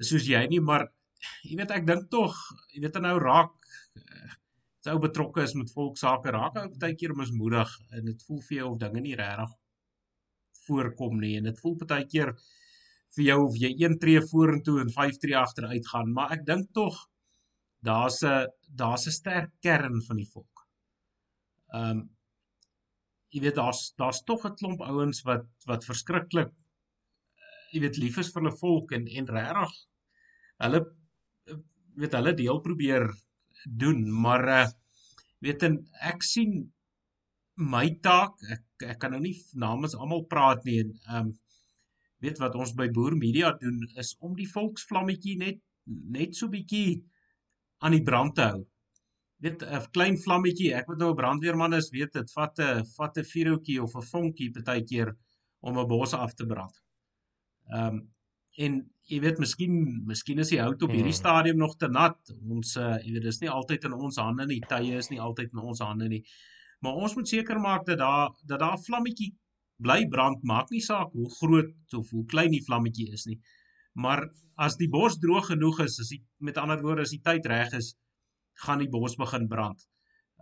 [0.00, 0.88] soos jy nie, maar
[1.44, 2.36] jy weet ek dink tog,
[2.72, 3.52] jy weet nou raak
[4.84, 8.56] sou eh, betrokke is met volksake raak ou baie keer mismoedig en dit voel vir
[8.56, 9.54] jou of dinge nie regtig
[10.66, 12.34] voorkom nie en dit voel baie keer
[13.16, 16.70] vir jou of jy een tree vorentoe en vyf tree agteruit gaan maar ek dink
[16.76, 16.98] tog
[17.82, 20.66] daar's 'n daar's 'n sterk kern van die volk.
[21.74, 22.10] Ehm um,
[23.30, 26.52] jy weet daar's daar's tog 'n klomp ouens wat wat verskriklik
[27.72, 29.74] jy weet lief is vir hulle volk en en regtig
[30.64, 30.80] hulle
[32.02, 33.06] weet hulle deel probeer
[33.64, 34.68] doen, maar uh
[35.40, 36.58] weet en ek sien
[37.56, 41.30] my taak, ek ek kan nou nie namens almal praat nie en um
[42.20, 47.00] weet wat ons by Boer Media doen is om die volksvlammetjie net net so bietjie
[47.80, 48.60] aan die brand te hou.
[49.40, 53.18] Weet 'n klein vlammetjie, ek wat nou 'n brandweerman is, weet dit vat 'n vat
[53.18, 55.16] 'n vuurhoutjie of 'n vonkie partykeer
[55.62, 56.76] om 'n bos af te brand.
[57.72, 58.08] Um
[58.58, 58.80] en
[59.10, 59.74] jy weet miskien
[60.06, 61.22] miskien is die hout op hierdie hmm.
[61.22, 62.18] stadium nog te nat.
[62.50, 64.60] Ons uh, jy weet dis nie altyd in ons hande nie.
[64.70, 66.22] Tye is nie altyd in ons hande nie.
[66.80, 69.32] Maar ons moet seker maak dat daar dat daar 'n vlammetjie
[69.80, 73.38] bly brand, maak nie saak hoe groot of hoe klein die vlammetjie is nie.
[73.94, 74.26] Maar
[74.60, 77.72] as die bos droog genoeg is, as die met ander woorde as die tyd reg
[77.72, 77.94] is,
[78.64, 79.86] gaan die bos begin brand.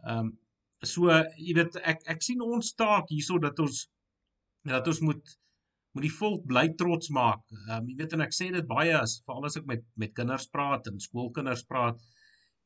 [0.04, 0.36] Ehm um,
[0.86, 3.88] so jy weet ek ek sien ons taak hierso dat ons
[4.62, 5.32] dat ons moet
[5.96, 7.42] moet die volk bly trots maak.
[7.54, 10.14] Ehm um, jy weet en ek sê dit baie as veral as ek met met
[10.16, 11.98] kinders praat en skoolkinders praat,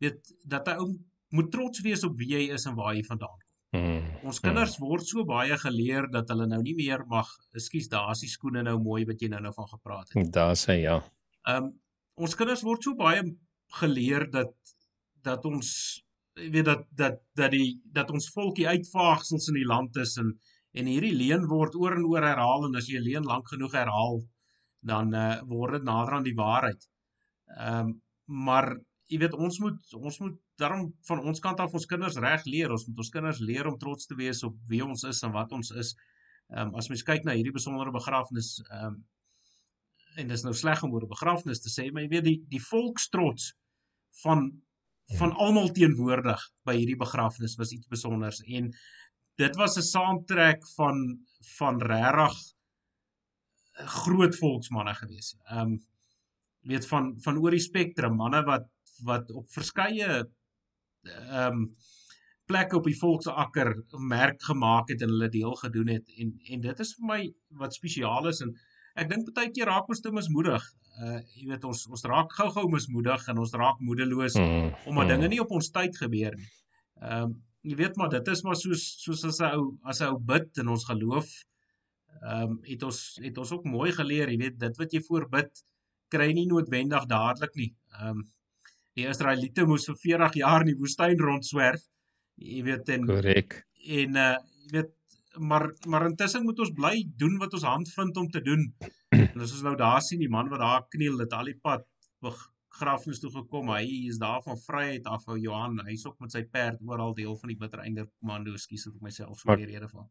[0.03, 0.91] weet dat hy
[1.33, 3.49] moet trots wees op wie jy is en waar jy vandaan kom.
[3.73, 4.85] Mm, ons kinders mm.
[4.85, 8.77] word so baie geleer dat hulle nou nie meer mag, ekskuus, daar's die skoene nou
[8.85, 10.33] mooi wat jy nou nou van gepraat het.
[10.35, 10.99] Daar sê ja.
[11.49, 11.73] Ehm um,
[12.23, 13.23] ons kinders word so baie
[13.81, 14.53] geleer dat
[15.25, 15.71] dat ons
[16.35, 20.35] weet dat dat dat die dat ons volkie uitvaagsels in die land is en
[20.73, 23.75] En hierdie leen word oor en oor herhaal en as jy 'n leen lank genoeg
[23.77, 24.23] herhaal,
[24.93, 26.89] dan uh, word dit nader aan die waarheid.
[27.59, 28.01] Ehm um,
[28.47, 28.69] maar
[29.13, 32.71] jy weet ons moet ons moet daarom van ons kant af ons kinders reg leer.
[32.73, 35.53] Ons moet ons kinders leer om trots te wees op wie ons is en wat
[35.53, 35.95] ons is.
[36.53, 39.01] Ehm um, as mens kyk na hierdie besondere begrafnis ehm um,
[40.21, 42.39] en dit is nou sleg om oor 'n begrafnis te sê, maar jy weet die
[42.55, 43.53] die volkstrots
[44.23, 44.51] van
[45.19, 45.37] van ja.
[45.45, 48.71] almal teenwoordig by hierdie begrafnis was iets spesiaals en
[49.41, 51.19] dit was 'n saamtrek van
[51.59, 52.37] van regtig
[53.73, 55.37] groot volksmanne gewees.
[55.51, 55.81] Ehm um,
[56.63, 58.69] weet van van oor die spektrum manne wat
[59.05, 60.11] wat op verskeie
[61.03, 61.65] ehm um,
[62.47, 66.81] plekke op die volksakker merk gemaak het en hulle deel gedoen het en en dit
[66.85, 67.21] is vir my
[67.63, 68.55] wat spesiaal is en
[68.95, 70.65] ek dink baie keer raak ons te mismoedig.
[71.01, 75.13] Uh jy weet ons ons raak gou-gou mismoedig en ons raak moedeloos mm, omdat mm.
[75.15, 76.53] dinge nie op ons tyd gebeur nie.
[77.01, 80.11] Ehm um, jy weet maar dit is maar soos soos as 'n ou as 'n
[80.11, 81.29] ou bid in ons geloof.
[82.23, 85.65] Ehm um, het ons het ons ook mooi geleer, jy weet dit wat jy voorbid
[86.13, 87.73] kry nie noodwendig dadelik nie.
[87.99, 88.25] Ehm um,
[88.95, 91.85] die Israeliete moes vir 40 jaar in die woestyn rondswerf.
[92.37, 93.63] Jy weet en korrek.
[93.87, 94.93] En uh jy weet
[95.39, 98.75] maar maar intussen moet ons bly doen wat ons hand vind om te doen.
[99.33, 101.87] En as ons nou daar sien die man wat daar kniel dit al die pad
[102.73, 103.71] begrafnis toe gekom.
[103.75, 105.79] Hy is daar van vryheid af ou Johan.
[105.87, 109.53] Hy's ook met sy perd oral deel van die Bittereinder Kommando, skus ek myself so
[109.53, 110.09] weer rede van.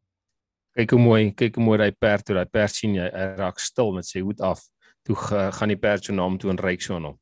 [0.77, 2.37] Kyk hoe mooi, kyk hoe mooi hy perd toe.
[2.37, 3.09] Hy perd sien jy,
[3.39, 4.63] raak stil met sy hoed af.
[5.07, 7.17] Toe gaan die perd so na hom toe en ryk so aan hom.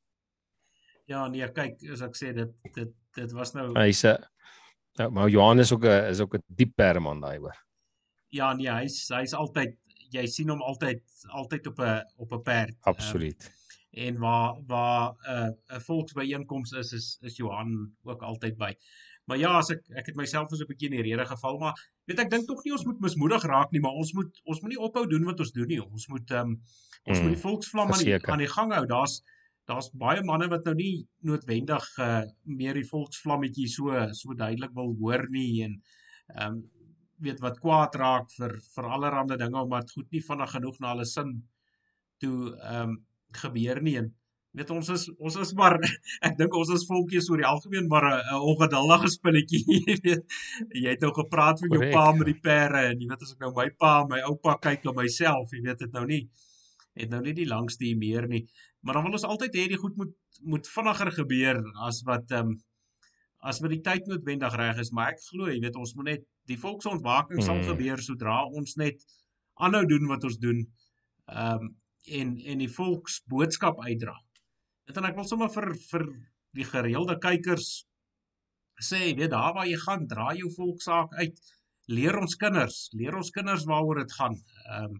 [1.09, 4.19] Ja, nee, kyk, as ek sê dit dit dit was nou Hy's 'n
[4.99, 7.55] nou, maar Johan is ook 'n is ook 'n diep perman daai hoor.
[8.29, 9.77] Ja, nee, hy's hy's altyd
[10.13, 11.01] jy sien hom altyd
[11.33, 12.75] altyd op 'n op 'n perd.
[12.81, 13.41] Absoluut.
[13.45, 13.58] Um,
[13.91, 18.73] en waar waar 'n uh, 'n volksbyeenkoms is is is Johan ook altyd by.
[19.25, 21.73] Maar ja, as ek ek het myself so 'n bietjie in die rede geval, maar
[22.05, 24.69] weet ek dink tog nie ons moet mismoedig raak nie, maar ons moet ons moet
[24.69, 25.81] nie ophou doen wat ons doen nie.
[25.81, 26.61] Ons moet ehm um,
[27.03, 28.85] ons mm, moet die volksvlam aan die aan die gang hou.
[28.85, 29.21] Daar's
[29.69, 34.95] daar's baie manne wat nou nie noodwendig uh, meer die volksvlammetjie so so duidelik wil
[35.01, 35.81] hoor nie en
[36.35, 36.67] ehm um,
[37.19, 41.05] weet wat kwaad raak vir vir allerlei dinge omdat goed nie vinnig genoeg na hulle
[41.05, 41.33] sin
[42.23, 42.97] toe ehm um,
[43.37, 44.09] gebeur nie en
[44.57, 45.77] weet ons is ons is maar
[46.27, 50.23] ek dink ons is volkies oor die algemeen maar 'n ongeduldige spulletjie jy weet.
[50.73, 53.45] Jy het nou gepraat van jou pa met die pere en jy weet as ek
[53.45, 56.23] nou my pa my oupa kyk na myself jy weet dit nou nie
[56.99, 58.47] het nou nie die langste hier meer nie.
[58.81, 62.55] Maar dan wil ons altyd hê die goed moet moet vinniger gebeur as wat ehm
[62.55, 62.57] um,
[63.39, 64.91] as wat die tyd noodwendig reg is.
[64.91, 67.45] Maar ek glo jy weet ons moet net die volksontwaking hmm.
[67.47, 69.05] sal gebeur sodra ons net
[69.59, 70.65] aanhou doen wat ons doen.
[71.29, 71.75] Ehm um,
[72.07, 74.15] en en die volksboodskap uitdra.
[74.87, 76.05] Dit en ek wil sommer vir vir
[76.57, 77.85] die gereelde kykers
[78.79, 81.39] sê, weet daar waar jy gaan, dra jou volksaak uit.
[81.89, 84.37] Leer ons kinders, leer ons kinders waaroor dit gaan.
[84.65, 84.97] Ehm um,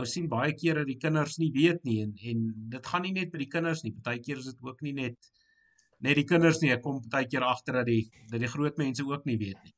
[0.00, 3.32] ou sien baie kere die kinders nie weet nie en en dit gaan nie net
[3.32, 3.92] by die kinders nie.
[3.92, 5.18] Partykeer is dit ook nie net
[6.00, 6.70] net die kinders nie.
[6.72, 9.74] Ek kom partykeer agter dat die dat die groot mense ook nie weet nie.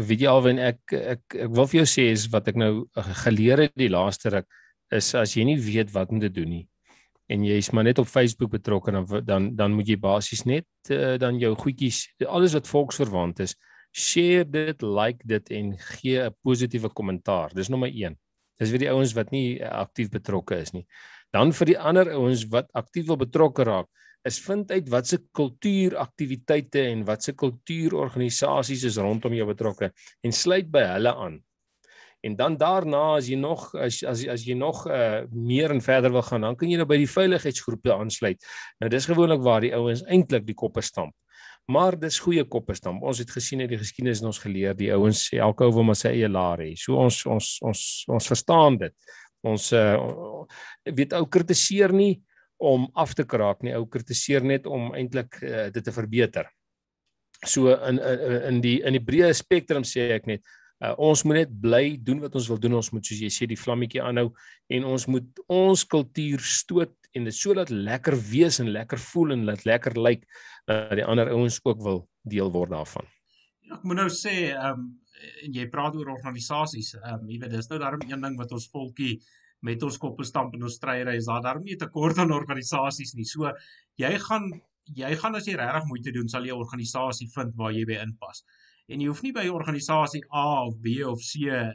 [0.00, 2.70] Weet jy alwen ek ek ek wil vir jou sê is wat ek nou
[3.26, 4.48] geleer het die laaste ruk
[4.90, 6.66] is as jy nie weet wat om te doen nie
[7.28, 11.16] en jy's maar net op Facebook betrokke dan dan dan moet jy basies net uh,
[11.18, 13.56] dan jou goedjies alles wat volksverwant is
[13.96, 17.54] share dit like dit en gee 'n positiewe kommentaar.
[17.54, 18.16] Dis nommer 1
[18.58, 20.86] dis vir die ouens wat nie uh, aktief betrokke is nie.
[21.32, 23.88] Dan vir die ander ouens wat aktief wil betrokke raak
[24.24, 30.32] is vind uit wat se kultuuraktiwiteite en wat se kultuurorganisasies is rondom jou betrokke en
[30.32, 31.36] sluit by hulle aan
[32.24, 36.12] En dan daarna as jy nog as as as jy nog uh meer en verder
[36.12, 38.42] wil gaan, dan kan jy nou by die veiligheidsgroepe aansluit.
[38.80, 41.14] Nou dis gewoonlik waar die ouens eintlik die koppe stamp.
[41.66, 43.02] Maar dis goeie koppe stamp.
[43.02, 45.88] Ons het gesien uit die geskiedenis en ons geleer die ouens sê elke ou wil
[45.88, 46.72] maar sy eie laar hê.
[46.78, 47.82] So ons ons ons
[48.16, 48.94] ons verstaan dit.
[49.46, 49.96] Ons uh
[50.86, 52.20] weet ou kritiseer nie
[52.62, 53.74] om af te kraak nie.
[53.74, 56.46] Ou kritiseer net om eintlik uh, dit te verbeter.
[57.44, 60.46] So in in die in die breë spektrum sê ek net
[60.84, 62.76] Uh, ons moet net bly doen wat ons wil doen.
[62.76, 64.28] Ons moet soos jy sê die vlammetjie aanhou
[64.76, 69.46] en ons moet ons kultuur stoot en dit sodat lekker wees en lekker voel en
[69.48, 70.26] laat lekker lyk
[70.68, 73.08] dat die ander ouens ook wil deel word daarvan.
[73.64, 74.86] Ja, ek moet nou sê, ehm um,
[75.46, 76.92] en jy praat oor organisasies.
[76.98, 79.14] Ehm um, jy weet dis nou daarom een ding wat ons volkie
[79.64, 83.14] met ons koppe stamp in ons stryery is daar daarom nie 'n tekort aan organisasies
[83.14, 83.24] nie.
[83.24, 83.50] So
[83.96, 84.52] jy gaan
[84.94, 87.96] jy gaan as jy regtig moeite doen, sal jy 'n organisasie vind waar jy by
[88.04, 88.44] inpas
[88.88, 91.72] en jy hoef nie by organisasie A of B of C eh,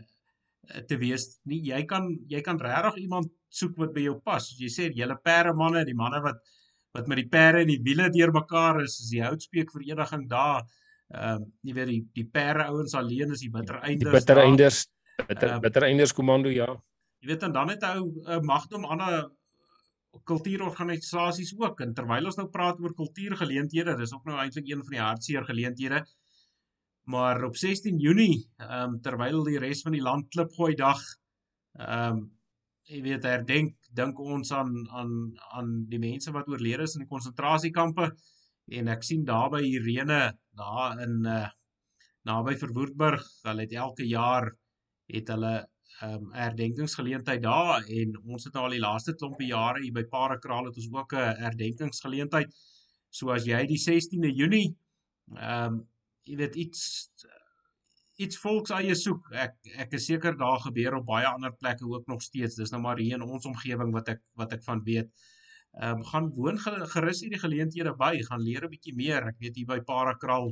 [0.88, 1.62] te wees nie.
[1.72, 4.46] Jy kan jy kan regtig iemand soek wat by jou pas.
[4.48, 6.40] Soos jy sê, julle perde manne, die manne wat
[6.96, 10.64] wat met die perde en die wiele deurmekaar is, is die houtspeek vereniging daar.
[11.12, 14.12] Ehm uh, jy weet die die perde ouens alleen is die bittereinders.
[14.12, 14.82] Die bittereinders
[15.28, 16.70] bitter uh, bittereinders komando ja.
[17.22, 19.30] Jy weet en dan het hy 'n magdom ander
[20.28, 24.96] kultuurorganisasies ook en terwyl ons nou praat oor kultuurgeleenthede, dis ook nou eintlik een van
[24.96, 26.04] die hartseer geleenthede.
[27.04, 31.02] Maar op 16 Junie, ehm um, terwyl die res van die land klipgooi dag
[31.80, 32.30] ehm um,
[32.92, 35.12] jy weet herdenk dink ons aan aan
[35.56, 38.10] aan die mense wat oorlede is in die konsentrasiekampe
[38.78, 40.22] en ek sien daar by Irene
[40.58, 41.48] daar in uh
[42.28, 44.52] naby Verwoerdburg, hulle het elke jaar
[45.12, 45.54] het hulle
[46.02, 50.70] ehm um, herdenkingsgeleentheid daar en ons het al die laaste klompie jare hier by Parakraal
[50.70, 52.54] het ons ook 'n herdenkingsgeleentheid.
[53.10, 54.76] So as jy die 16de Junie
[55.36, 55.82] ehm um,
[56.30, 56.82] jy weet iets
[58.22, 59.32] iets volks eie soek.
[59.34, 59.56] Ek
[59.86, 62.56] ek is seker daar gebeur op baie ander plekke ook nog steeds.
[62.60, 65.10] Dis nou maar hier in ons omgewing wat ek wat ek van weet.
[65.80, 69.28] Ehm um, gaan woon gerus hierdie geleenthede by, gaan leer 'n bietjie meer.
[69.32, 70.52] Ek weet hier by Parakraal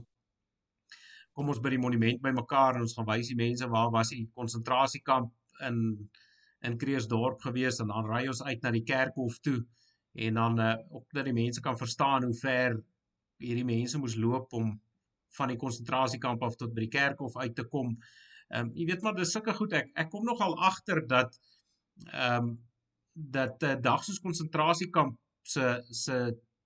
[1.39, 4.11] kom ons by die monument by mekaar en ons gaan wys die mense waar was
[4.15, 5.31] die konsentrasiekamp
[5.67, 6.09] in
[6.67, 9.61] in Kreersdorp gewees en dan ry ons uit na die kerkhof toe
[10.27, 12.75] en dan uh, ook dat die mense kan verstaan hoe ver
[13.39, 14.73] hierdie mense moes loop om
[15.37, 17.95] van die konsentrasiekamp af tot by die kerkhof uit te kom.
[18.49, 21.37] Ehm um, jy weet maar dis sulke goed ek ek kom nogal agter dat
[22.13, 22.57] ehm um,
[23.13, 26.17] dat 'n uh, dag soos konsentrasiekamp se se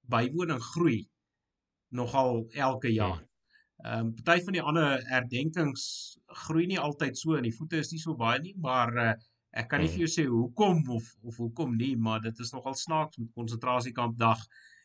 [0.09, 1.07] bywoning groei
[1.89, 3.07] nogal elke Ja.
[3.07, 3.22] jaar.
[3.84, 7.91] Ehm um, party van die ander herdenkings groei nie altyd so en die voete is
[7.91, 9.14] nie so baie nie, maar uh,
[9.51, 9.93] ek kan nie Mm.
[9.93, 14.39] vir jou sê hoekom of of hoekom nie, maar dit is nogal snaaks met konsentrasiekampdag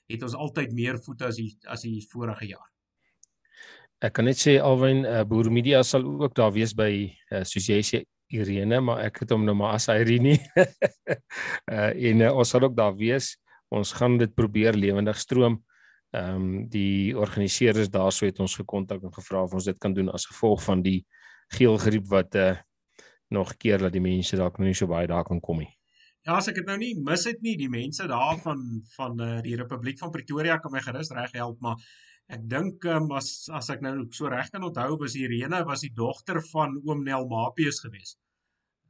[0.09, 2.69] het ons altyd meer voete as die as die vorige jaar.
[3.99, 6.93] Ek kan net sê Alwyn uh, Boer Media sal ook daar wees by
[7.35, 10.37] uh, soos jy sê Irene, maar ek het hom nou maar as Irene.
[10.61, 13.33] uh, en uh, ons sal ook daar wees.
[13.75, 15.59] Ons gaan dit probeer lewendig stroom.
[16.17, 20.09] Ehm um, die organiseerders daarso het ons gekontak en gevra of ons dit kan doen
[20.15, 21.03] as gevolg van die
[21.59, 22.55] geelgriep wat uh
[23.29, 25.69] nog keer dat die mense dalk nog nie so baie daar kan kom nie.
[26.25, 28.63] Ja, as ek dit nou nie mis het nie, die mense daar van
[28.95, 31.77] van uh, die Republiek van Pretoria kan my gerus reg help, maar
[32.29, 35.95] ek dink um, as as ek nou so reg kan onthou, was Irene was die
[35.97, 38.17] dogter van oom Nel Mapius gewees.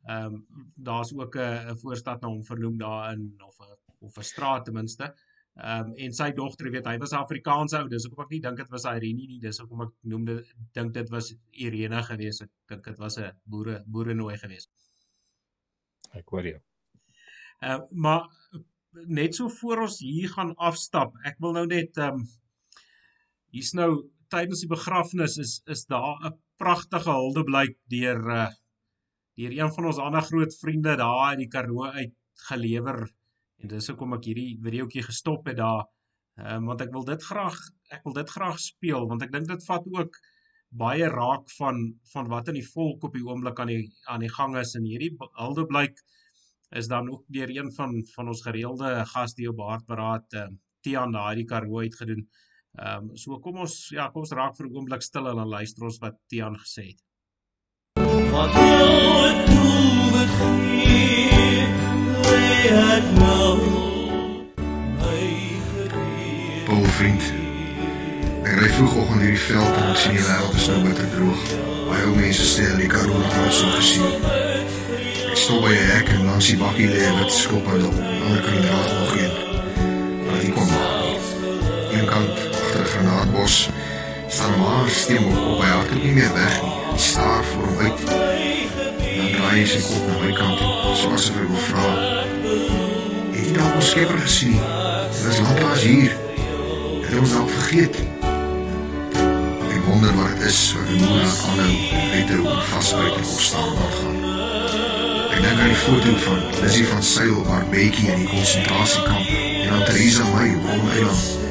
[0.08, 4.22] Ehm um, daar's ook 'n 'n voorstad na hom vernoem daarin of 'n of 'n
[4.22, 5.14] straat ten minste.
[5.56, 8.56] Ehm um, en sy dogter, weet, hy was Afrikaans ou, dis hoekom ek nie dink
[8.56, 12.42] dit was Irene nie, dis hoekom ek noem dit dink dit was Irene gewees.
[12.42, 14.68] Ek dink dit was 'n boere boerenooi gewees.
[16.14, 16.60] Ek hoor jou.
[17.62, 18.28] Uh maar
[19.06, 22.28] net so voor ons hier gaan afstap, ek wil nou net ehm um,
[23.54, 23.90] hier's nou
[24.32, 28.48] tydens die begrafnis is is daar 'n pragtige huldeblyk deur uh
[29.38, 32.14] deur een van ons ander groot vriende daar uit die Karoo uit
[32.48, 32.98] gelewer
[33.62, 35.86] en dis hoekom ek hierdie videoetjie gestop het daar.
[36.38, 37.58] Ehm um, want ek wil dit graag
[37.96, 40.18] ek wil dit graag speel want ek dink dit vat ook
[40.82, 41.80] baie raak van
[42.12, 44.84] van wat in die volk op die oomblik aan die aan die gang is en
[44.84, 46.02] hierdie huldeblyk
[46.80, 51.12] is dan ook deur een van van ons gereelde gaste op Hartberaad ehm uh, Tian
[51.12, 52.28] daai die Karoo het gedoen.
[52.76, 55.48] Ehm um, so kom ons ja, kom ons raak vir 'n oomblik stil en dan
[55.48, 57.00] luister ons wat Tian gesê het.
[58.32, 61.70] Wat wil ek toe begin?
[62.28, 63.56] Lê het nou
[65.00, 65.24] my
[65.88, 66.64] gebeur.
[66.66, 67.24] Paul vriend.
[68.44, 71.42] Ek ry vroegoggend hierdie veld en sien die wêreld is nou bitter droog.
[71.88, 74.12] Baie ou mense stel die Karoo nog nooit so gesien.
[75.30, 77.96] Ek stop by 'n hek en langs die bakkie lê 'n wit skop en op.
[77.96, 79.34] Die ander kant draag nog een.
[80.26, 80.77] Maar dit kom
[84.38, 86.74] staan maar stem op, op hy hardloop nie meer weg nie.
[86.92, 88.02] Hy staar voor hom uit.
[88.06, 91.86] Dan draai hy sy kop na my kant toe, soos hy wil vra.
[93.32, 94.60] Het jy dalk ons skepper gesien?
[95.16, 96.14] Dit is lanklaas hier.
[96.36, 97.98] Het hy ons dalk vergeet?
[99.72, 101.74] Ek wonder wat dit is wat die moeder aanhou
[102.14, 104.22] uit hou en vasbyt en opstaan aangaan.
[105.32, 109.74] Ek dink aan die foto van Lizzie van Sail waar Becky in die konsentrasiekamp en
[109.74, 111.47] aan Theresa May op hom eiland.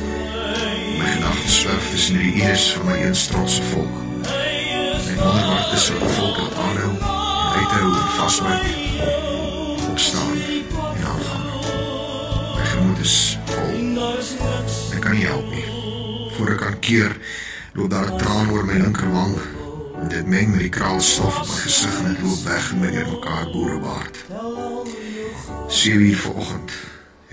[1.17, 3.95] Gedagtes swerf tussen die eers van my eens trotse volk.
[4.21, 8.67] Ek wonder wat dit is wat volk wat aanhou en uithou en vasbyt,
[9.89, 11.47] opstaan en aangaan.
[12.53, 13.17] My gemoed is
[13.49, 13.73] vol.
[14.93, 15.65] Ek kan nie help nie.
[16.37, 17.17] Voor ek kan keer,
[17.73, 19.33] loop daar traan oor my linkerwang.
[19.97, 22.91] En dit meng met die kraalstof op my gesig en dit loop weg in my
[22.93, 24.25] deurmekaar boerebaard.
[25.67, 26.81] 7 uur vanoggend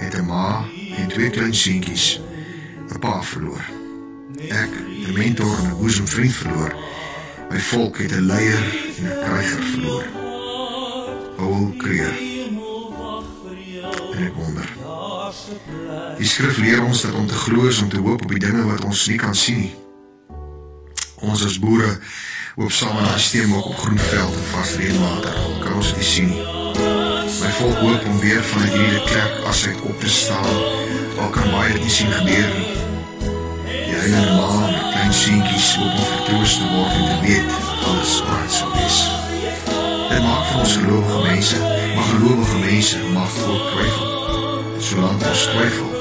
[0.01, 0.65] het 'n ma
[0.97, 2.15] en twee klein seentjies
[2.89, 3.65] 'n pa verloor.
[4.49, 4.71] Ek,
[5.09, 6.75] 'n mentor en 'n boesemvriend verloor.
[7.51, 8.65] My volk het 'n leier
[8.99, 10.05] en 'n kryger verloor.
[11.37, 12.15] Paul Creer.
[14.15, 14.69] En ek wonder.
[16.19, 18.65] Die skrif leer ons dat om te glo is om te hoop op die dinge
[18.65, 19.75] wat ons nie kan sien nie.
[21.15, 21.99] Ons as boere
[22.55, 25.35] hoop saam in 'n stelsel op groenveld en vars reënwater.
[25.63, 26.64] Kan ons dit sien nie.
[27.55, 30.55] My volk hoop om weer van hierdie kerk as uit op te staan.
[31.21, 32.55] Al kan baie dit nie sien gebeur.
[33.69, 37.53] Die heilige ma met klein seentjies hoop om vertroos te word en te weet
[37.91, 38.97] alles waar sou wees.
[40.09, 41.61] Dit maak vir ons gelowige mense,
[41.95, 44.11] maar gelowige mense mag ook twyfel.
[44.89, 45.95] Solank ons twyfel,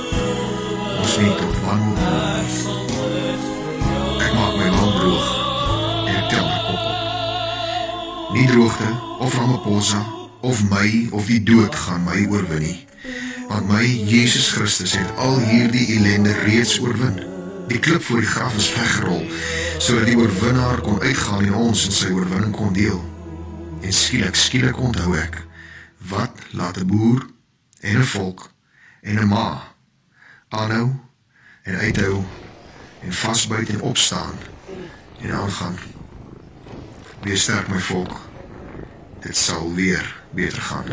[1.04, 2.82] ons nie tot wanhoop kom.
[4.26, 5.30] Ek maak my hand droog
[6.08, 8.36] en ek tel my kop op.
[8.39, 10.01] Nie droogte of Ramaphosa
[10.43, 12.79] of my of die dood gaan my oorwin nie.
[13.47, 17.21] Want my Jesus Christus het al hierdie ellende reeds oorwin.
[17.67, 19.23] Die klip voor die graf is weggerol
[19.83, 22.99] sodat die oorwinnaar kon uitgaan en ons in sy oorwinning kon deel.
[23.83, 25.39] En skielik, skielik onthou ek
[26.11, 27.23] wat laat 'n boer
[27.79, 28.51] en 'n volk
[29.01, 29.75] en 'n ma
[30.49, 30.91] aanhou
[31.63, 32.23] en uithou
[33.01, 34.35] en vasbyt en opstaan
[35.21, 35.77] en aangaan.
[37.23, 38.19] Wees sterk my volk.
[39.19, 40.86] Dit sal weer Beter gaan.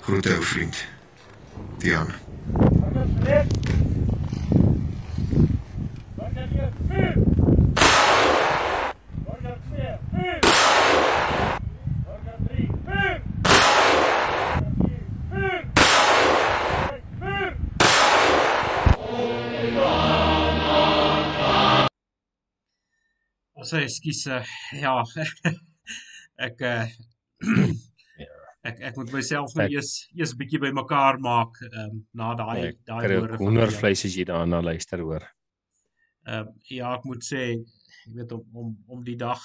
[0.00, 0.86] Groete ou vriend.
[1.78, 2.06] Dian.
[23.68, 24.26] Sorry, ekskuus.
[24.26, 24.44] Eh,
[24.80, 24.94] ja.
[26.46, 26.84] ek uh,
[28.68, 32.58] ek ek moet myself nou Ek- eers eers bietjie bymekaar maak ehm um, na daai
[32.72, 35.24] Ek daai woorde van hoendervleis as jy daarna luister hoor.
[36.26, 37.44] Ehm ja, ek moet sê,
[38.06, 39.40] jy weet om om om die dag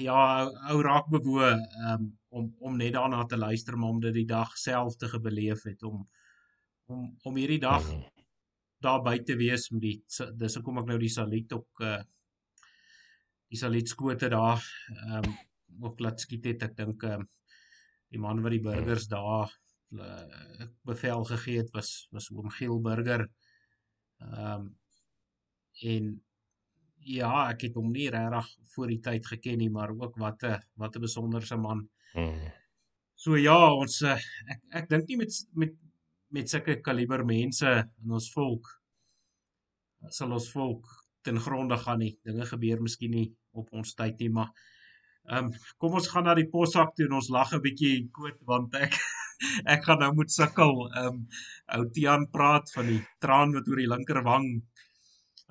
[0.00, 1.50] ja, ou, raak bewoe
[1.92, 5.64] um, om om net daarna te luister maar om dit die dag self te gebeleef
[5.68, 6.06] het om
[6.88, 8.04] om om hierdie dag Mhm.
[8.80, 9.96] daar by te wees met die
[10.38, 11.98] dis hoekom ek nou die saluut ook uh
[13.48, 14.62] die saluutskote daar
[14.94, 15.36] ehm um,
[15.80, 17.28] ook laat skiet het ek dink ehm um,
[18.08, 19.50] die man wat die burgers daar
[19.92, 23.26] uh, bevel gegee het was was oom Giel Burger.
[24.20, 24.70] Ehm um,
[25.88, 26.06] en
[27.08, 30.58] ja, ek het hom nie regtig voor die tyd geken nie, maar ook wat 'n
[30.74, 31.88] wat 'n besonderse man.
[32.14, 32.50] Mhm.
[33.14, 35.76] So ja, ons eh, ek ek dink nie met met
[36.30, 37.68] met sulke kaliber mense
[38.04, 38.78] in ons volk
[40.14, 40.86] sal ons volk
[41.26, 42.14] ten gronde gaan nie.
[42.24, 44.52] Dinge gebeur miskien nie op ons tyd nie, maar
[45.28, 48.38] ehm um, kom ons gaan na die possak toe en ons lag 'n bietjie koot
[48.48, 48.96] want ek
[49.74, 50.74] ek gaan nou moet sukkel.
[50.88, 51.22] Ehm um,
[51.76, 54.48] ou Tian praat van die traan wat oor die linkerwang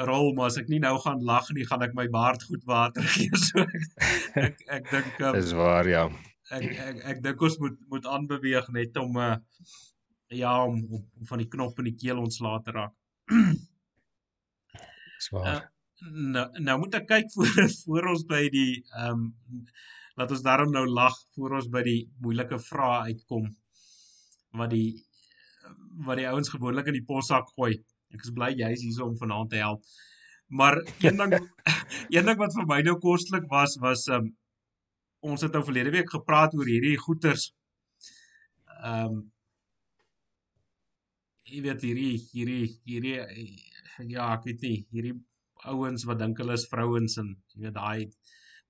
[0.10, 3.06] rol, maar as ek nie nou gaan lag nie, gaan ek my baard goed water
[3.16, 3.30] gee.
[3.34, 6.08] So ek ek, ek dink um, Dis waar ja.
[6.52, 9.36] ek ek ek dink ons moet moet aanbeweeg net om uh
[10.30, 12.94] ja om, om, om van die knop in die keel ontslae te raak.
[15.16, 15.68] Dis waar.
[16.06, 19.62] Nou nou moet ek kyk voor voor ons by die ehm um,
[20.18, 23.48] laat ons daarom nou lag voor ons by die moeilike vrae uitkom
[24.58, 24.96] wat die
[26.06, 27.74] wat die ouens gewoonlik in die possak gooi.
[28.14, 29.82] Ek is bly jy's hier om vanaand te help.
[30.48, 31.34] Maar een ding
[32.16, 34.36] een ding wat vir my nou kostelik was was ehm um,
[35.28, 37.50] ons het nou verlede week gepraat oor hierdie goeters.
[38.84, 39.18] Ehm um,
[41.48, 43.18] jy weet hierdie hierdie hierdie
[44.14, 45.16] ja, ek weet nie, hierdie
[45.66, 48.10] ouens wat dink hulle is vrouens en jy weet daai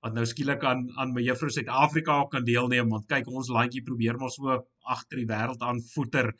[0.04, 4.18] wat nou skielik aan aan my juffrou Suid-Afrika kan deelneem want kyk ons landjie probeer
[4.18, 6.32] maar so agter die wêreld aan voeter.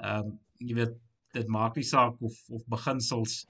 [0.00, 0.94] Ehm um, jy weet
[1.34, 3.42] dit maak nie saak of of beginsels.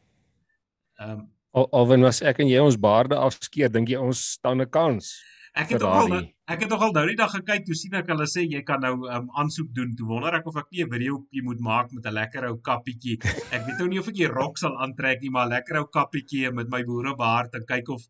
[0.99, 4.63] Ehm um, Al alwen was ek en jy ons baarde afskeer, dink jy ons staan
[4.65, 5.13] 'n kans?
[5.53, 6.15] Ek het nog al
[6.53, 8.81] ek het nog al nou die dag gekyk toe sien ek hulle sê jy kan
[8.85, 9.93] nou um, aansoek doen.
[9.97, 13.19] Toe wonder ek of ek nie 'n videoetjie moet maak met 'n lekker ou kappietjie.
[13.55, 15.87] Ek weet nou nie of ek die rok sal aantrek nie, maar 'n lekker ou
[15.87, 18.03] kappietjie met my boerebaard en kyk of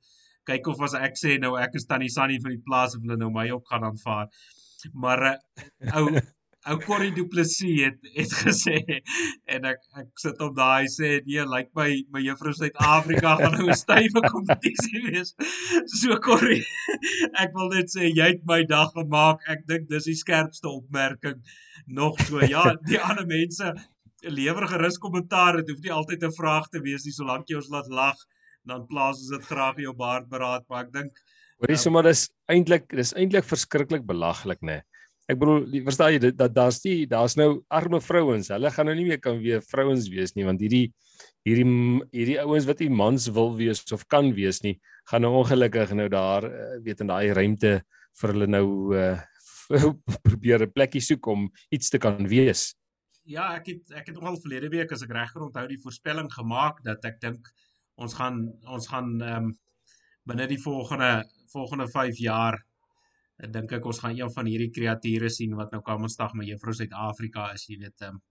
[0.47, 3.17] kyk of as ek sê nou ek is tannie Sunny van die plaas of hulle
[3.17, 4.29] nou my ook gaan aanvaar.
[4.95, 6.09] Maar uh, ou
[6.71, 8.77] ou Corrie Du Plessis het het gesê
[9.51, 13.69] en ek ek sit op daai sê nee, lyk my my juffrou Suid-Afrika gaan nou
[13.69, 15.35] 'n stywe kompetisie wees.
[16.01, 16.63] So Corrie,
[17.43, 19.43] ek wil net sê jy het my dag gemaak.
[19.49, 21.43] Ek dink dis die skerpste opmerking
[21.87, 22.41] nog so.
[22.47, 23.75] Ja, die ander mense
[24.23, 25.59] lewer gerus kommentaar.
[25.59, 28.19] Dit hoef nie altyd 'n vraag te wees nie, solank jy ons laat lag,
[28.65, 31.13] dan plaas ons dit graag in jou baard beraad, maar ek dink
[31.63, 31.83] Hoorie Ja.
[31.83, 34.81] sommer dis eintlik dis eintlik verskriklik belaglik nê.
[35.33, 38.51] Ek bedoel, die- verstaan jy dit dat daar's nie daar's nou arme vrouens.
[38.53, 40.93] Hulle gaan nou nie meer kan weer vrouens wees nie want hierdie
[41.47, 41.67] hierdie
[42.13, 44.77] hierdie ouens wat nie mans wil wees of kan wees nie,
[45.11, 47.73] gaan nou ongelukkig nou daar eh, weet in daai ruimte
[48.21, 49.19] vir hulle nou uh
[50.27, 52.75] probeer 'n plekkie soek om iets te kan wees.
[53.25, 56.83] Ja, ek het ek het nogal verlede week as ek reg onthou die voorspelling gemaak
[56.85, 57.49] dat ek dink
[57.97, 59.53] ons gaan ons gaan um,
[60.29, 61.25] binne die volgende
[61.55, 62.59] volgende 5 jaar
[63.43, 66.75] ek dink ek ons gaan een van hierdie kreature sien wat nou Kamersdag met Juffrou
[66.79, 68.23] Suid-Afrika is, jy weet, ehm um,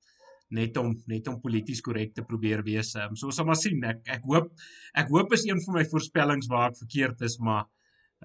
[0.51, 2.89] net om net om polities korrek te probeer wees.
[2.99, 3.77] Um, so ons sal maar sien.
[3.87, 4.49] Ek ek hoop
[4.99, 7.69] ek hoop is een van my voorspellings waar ek verkeerd is, maar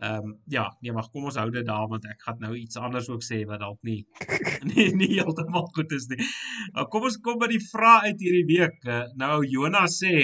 [0.02, 2.80] ehm um, ja, nee, maar kom ons hou dit daar want ek gaan nou iets
[2.82, 4.00] anders ook sê wat dalk nie
[4.72, 6.18] nie nie heeltemal goed is nie.
[6.74, 8.82] Nou kom ons kom by die vraag uit hierdie week.
[8.84, 10.16] Uh, nou Jonas sê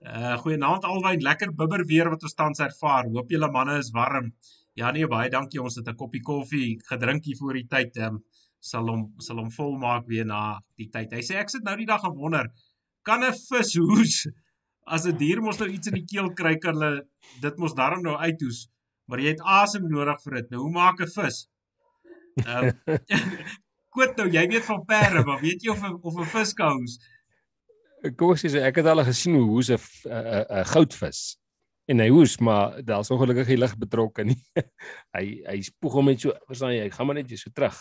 [0.00, 3.04] Uh goeienaand albei, lekker bibber weer wat ons tans ervaar.
[3.12, 4.30] Hoop julle manne is warm.
[4.32, 4.59] Ja
[4.92, 5.60] nee, baie dankie.
[5.62, 7.96] Ons het 'n koppie koffie gedrink hier voor die tyd.
[7.96, 8.24] Ehm um,
[8.60, 11.12] sal hom sal hom volmaak weer na die tyd.
[11.12, 12.46] Hy sê ek sit nou die dag en wonder,
[13.02, 14.26] kan 'n vis hoes
[14.86, 17.06] as 'n dier mos nou iets in die keel kry kan hulle
[17.40, 18.68] dit mos darm nou uithoes.
[19.08, 20.50] Maar jy het asem nodig vir dit.
[20.50, 21.48] Nou hoe maak 'n vis?
[22.46, 22.98] Ehm um,
[23.90, 26.98] Koot nou, jy weet van perde, maar weet jy of of 'n vis kan hoes?
[28.16, 31.36] Kom ek sê ek het al gesien hoe hoes 'n- 'n goudvis
[31.90, 34.38] en hy hoes maar daar's ongelukkig nie lig betrokke nie.
[35.16, 37.80] hy hy spoeg hom net so, verstaan jy, hy gaan maar net so terug.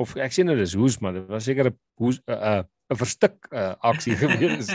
[0.00, 2.98] Of ek sê nou dis hoes maar dit was seker 'n hoes 'n 'n 'n
[3.00, 4.70] verstik uh, aksie gewees.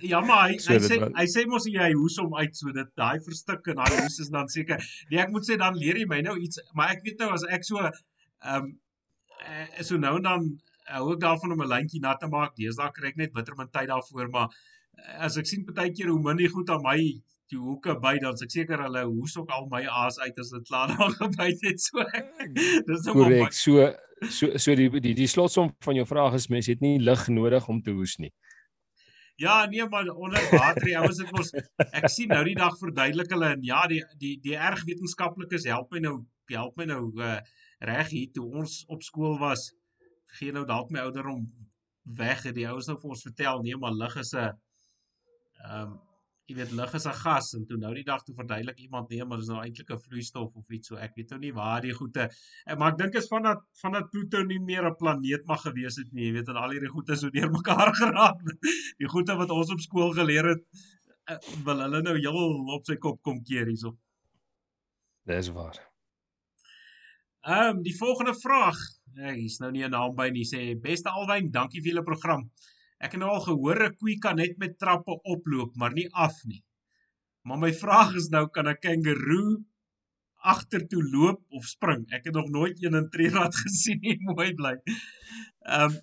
[0.00, 2.90] Ja, maar hy So hy sê hy sê mos jy hoes hom uit so dit
[2.96, 4.78] daai verstik en daai hoes is dan seker.
[5.10, 7.46] Nee, ek moet sê dan leer jy my nou iets, maar ek weet nou as
[7.50, 8.70] ek so ehm um,
[9.82, 10.44] so nou en dan
[10.92, 12.54] hou ek daarvan om 'n lyntjie nat te maak.
[12.54, 14.54] Deesdae kry ek net bittermin tyd daarvoor, maar
[15.18, 16.98] as ek sien partykeer hoe min die goed aan my
[17.52, 20.68] die hoeke by dan ek seker hulle hoes ook al my aas uit as dit
[20.68, 22.00] klaar daar gebyt het so.
[22.00, 22.54] ek-
[22.86, 23.52] Dis nou Korrek.
[23.52, 23.92] So
[24.30, 27.68] so so die die die slotsom van jou vraag is mense het nie lig nodig
[27.68, 28.32] om te hoes nie.
[29.40, 31.50] Ja, nee maar onder water die ouens het mos
[31.92, 35.90] ek sien nou die dag verduidelik hulle en ja, die die die erg wetenskaplikes help
[35.92, 36.18] my nou
[36.52, 37.38] help my nou uh,
[37.80, 39.72] reg hier toe ons op skool was.
[40.38, 41.46] Gee nou dalk my ouderdom
[42.18, 44.52] weg het die ouens nou vir ons vertel nee maar lig is 'n
[45.62, 46.00] ehm um,
[46.50, 49.24] jy weet lig is 'n gas en toe nou die dag toe verduidelik iemand nee
[49.24, 51.94] maar dis nou eintlik 'n vloeistof of iets so ek weet nou nie waar die
[51.94, 55.46] goeie eh, maar ek dink is van dat van dat Pluto nie meer 'n planeet
[55.46, 58.42] mag gewees het nie jy weet en al hierdie goeie so deurmekaar geraak
[58.98, 60.64] die goeie wat ons op skool geleer het
[61.30, 63.96] eh, wil hulle nou heel op sy kop kom keer hierso.
[65.24, 65.78] Dis waar.
[67.42, 68.78] Ehm um, die volgende vraag.
[69.14, 70.44] Ja, hier's nou nie 'n naam by nie.
[70.44, 72.50] Sê beste Alwyn, dankie vir julle program.
[73.02, 76.44] Ek het nou al gehoor 'n koei kan net met trappe oploop, maar nie af
[76.44, 76.62] nie.
[77.42, 79.64] Maar my vraag is nou kan 'n kangaroo
[80.42, 82.06] agtertoe loop of spring?
[82.12, 84.78] Ek het nog nooit een in Trierad gesien nie, mooi bly.
[85.66, 86.00] Ehm um,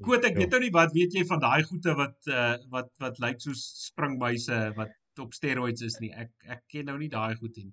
[0.00, 3.18] Koot, ek weet nou nie wat weet jy van daai goeie wat uh, wat wat
[3.20, 6.12] lyk soos springbuise wat op steroids is nie.
[6.12, 7.72] Ek ek ken nou nie daai goed nie.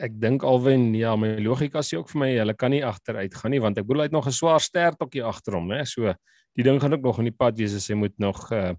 [0.00, 3.54] Ek dink alwen ja, my logika sê ook vir my hulle kan nie agteruit gaan
[3.54, 5.84] nie want ek bedoel hy het nog 'n swaar stertokkie agter hom, né?
[5.84, 6.14] So
[6.58, 8.72] die ding gaan ook nog in die pad wees as hy moet nog uh,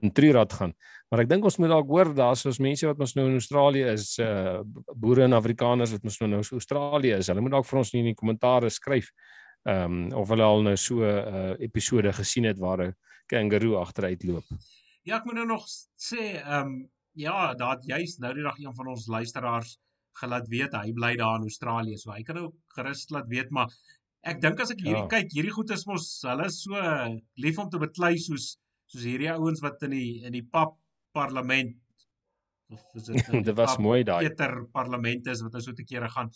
[0.00, 0.74] in Trierad gaan.
[1.10, 3.88] Maar ek dink ons moet dalk hoor daar's ons mense wat ons nou in Australië
[3.94, 4.60] is, uh
[4.94, 7.30] boere en Afrikaners wat ons nou nou in Australië is.
[7.32, 9.10] Hulle moet dalk vir ons nie in die kommentare skryf
[9.68, 12.94] ehm um, of hulle al nou so 'n uh, episode gesien het waar 'n
[13.26, 14.44] kangaroo agteruit loop.
[15.02, 15.66] Ja, ek moet nou nog
[15.96, 19.78] sê, ehm um, ja, daar het juis nou die dag een van ons luisteraars
[20.20, 21.96] gelaat weet hy bly daar in Australië.
[21.96, 23.68] So hy kan ook gerus laat weet, maar
[24.24, 25.08] ek dink as ek hierdie Ja.
[25.08, 26.74] kyk, hierdie goed is mos hulle is so
[27.36, 30.76] lief om te beklei soos soos hierdie ouens wat in die in die pap
[31.14, 31.76] parlement
[32.70, 34.28] of is dit die Dit was pap mooi daai.
[34.28, 36.30] Peter parlement is wat nou so te kere gaan.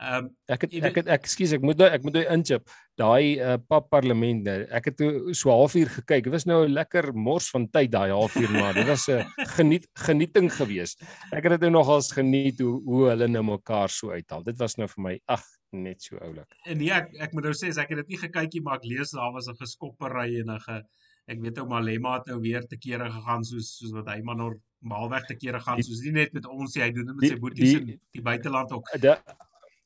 [0.00, 2.70] Ehm um, Ek het ek het ek ekskuus ek moet nou ek moet nou inchip.
[2.96, 6.24] Daai uh, pap parlement nou, ek het toe so halfuur gekyk.
[6.24, 9.24] Dit was nou 'n lekker mors van tyd daai halfuur maar dit was 'n
[9.56, 11.02] geniet genieting geweest.
[11.32, 14.42] Ek het dit nou nogals geniet hoe hoe hulle nou mekaar so uithaal.
[14.42, 16.50] Dit was nou vir my ag net so oulik.
[16.66, 18.88] En nee, ek ek moet nou sê ek het dit nie gekyk nie, maar ek
[18.90, 20.82] lees daar was 'n geskoppery en 'n ge
[21.28, 24.36] ek weet ou Malema het nou weer te kere gegaan soos soos wat hy maar
[24.36, 27.30] normaalweg te kere gaan soos nie net met ons nie, hy doen dit met die-
[27.30, 28.88] sy boeties in die buiteland ook.
[29.00, 29.22] Da,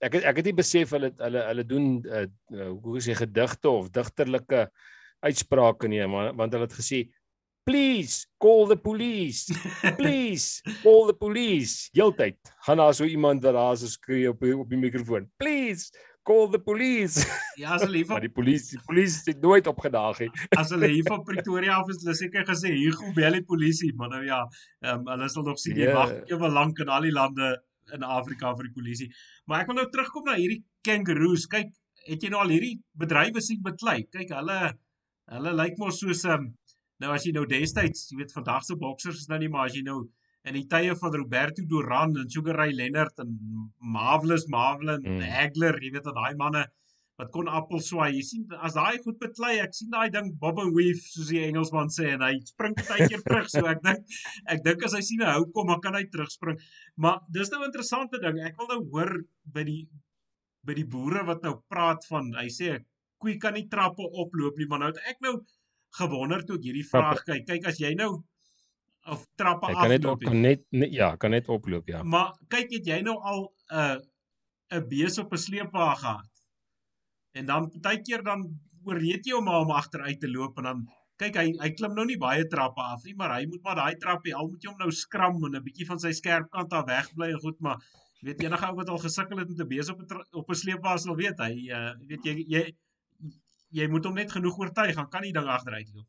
[0.00, 3.68] ek het, ek het nie besef hulle hulle hulle doen uh, uh, hoe sê gedigte
[3.68, 4.70] of digterlike
[5.24, 7.08] uitsprake nie maar want hulle het gesê
[7.64, 9.46] please call the police
[10.00, 12.36] please call the police heeltyd
[12.66, 15.88] gaan daar so iemand wat daar so skree op op die mikrofoon please
[16.24, 17.24] call the police
[17.62, 20.88] Ja, as hulle hier maar die polisie die polisie het nooit opgedaag nie as hulle
[20.92, 24.24] hier van Pretoria af is, hulle seker gesê hier kom bel die polisie, maar nou
[24.26, 24.40] ja,
[24.84, 25.94] ehm um, hulle sal nog sien jy Ja.
[26.00, 27.52] wag ewe lank in al die lande
[27.92, 29.06] in Afrika vir die polisie.
[29.46, 31.44] Maar ek wil nou terugkom na hierdie kangaroos.
[31.52, 31.68] Kyk,
[32.08, 33.98] het jy nou al hierdie bedrywe sien beklei?
[34.08, 34.56] Kyk, hulle
[35.34, 36.48] hulle lyk mos soos ehm um,
[37.04, 39.76] nou as jy nou destyds, jy weet vandag se boksers is nou nie maar as
[39.76, 40.02] jy nou
[40.44, 43.36] in die tye van Roberto Duran en Sugar Ray Leonard en
[43.80, 45.20] Marvelous Marvelin Mm.
[45.20, 45.28] mm.
[45.36, 46.64] Hagler, jy weet dat daai manne
[47.18, 48.10] wat kon appel swaai.
[48.16, 51.44] Jy sien as daai goed beklei, ek sien daai ding bob and weave soos die
[51.46, 53.50] Engelsman sê en hy spring partykeer terug.
[53.52, 54.16] So ek dink
[54.50, 56.58] ek dink as hy sien 'n hou kom, dan kan hy terugspring.
[56.96, 58.40] Maar dis nou 'n interessante ding.
[58.42, 59.12] Ek wil nou hoor
[59.46, 59.88] by die
[60.66, 62.84] by die boere wat nou praat van hy sê 'n
[63.22, 65.38] koei kan nie trappe oploop nie, maar nou het ek nou
[65.98, 67.46] gewonder toe ek hierdie vraag kyk.
[67.46, 68.10] Kyk as jy nou
[69.12, 70.30] of trappe hy kan net op afloop.
[70.30, 73.80] kan net, net ja kan net oploop ja Maar kyk, het jy nou al 'n
[73.80, 76.30] uh, 'n bees op 'n sleepwa gehad?
[77.34, 78.46] En dan partykeer dan
[78.84, 80.86] oorreed jy hom om agteruit te loop en dan
[81.20, 83.98] kyk hy hy klim nou nie baie trappe af nie, maar hy moet maar daai
[84.02, 86.86] trappie al moet jy hom nou skram en 'n bietjie van sy skerp kant af
[86.86, 87.78] wegbly en goed, maar
[88.24, 90.96] weet enige ou wat al gesukkel het met 'n bees op 'n op 'n sleepwa
[90.96, 92.64] sal weet hy uh, weet jy jy
[93.74, 96.06] jy moet hom net genoeg oortuig, dan kan die ding agteruit loop.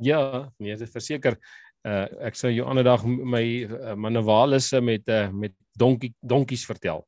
[0.00, 1.38] Ja, nee, dit verseker.
[1.82, 7.02] Uh ek sou jou ander dag my uh, manewalisse met uh, met donkie donkies vertel.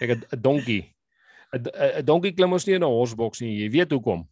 [0.00, 0.82] Ek het 'n donkie.
[1.54, 3.56] 'n 'n 'n donkie klim ons nie in 'n horseboks nie.
[3.62, 4.28] Jy weet hoekom?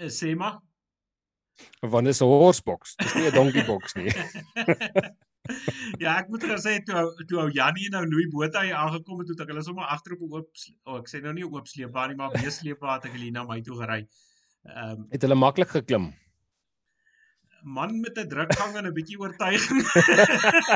[0.00, 0.60] Uh, sê maar.
[1.80, 2.96] Want dit is 'n horseboks.
[2.96, 4.10] Dis nie 'n donkieboks nie.
[6.02, 9.26] ja, ek moet gesê toe ou- toe ou Jannie nou Louis Botha hier aangekom het,
[9.26, 10.48] toe het ek hulle sommer agter op 'n oop
[10.86, 13.60] oh, ek sê nou nie oop sleepwa nie, maar weesleepwa het ek hulle na my
[13.60, 14.02] toe gery.
[14.66, 16.12] Ehm um, Het hulle maklik geklim.
[17.62, 19.82] man met 'n drukgang en 'n bietjie oortuiging.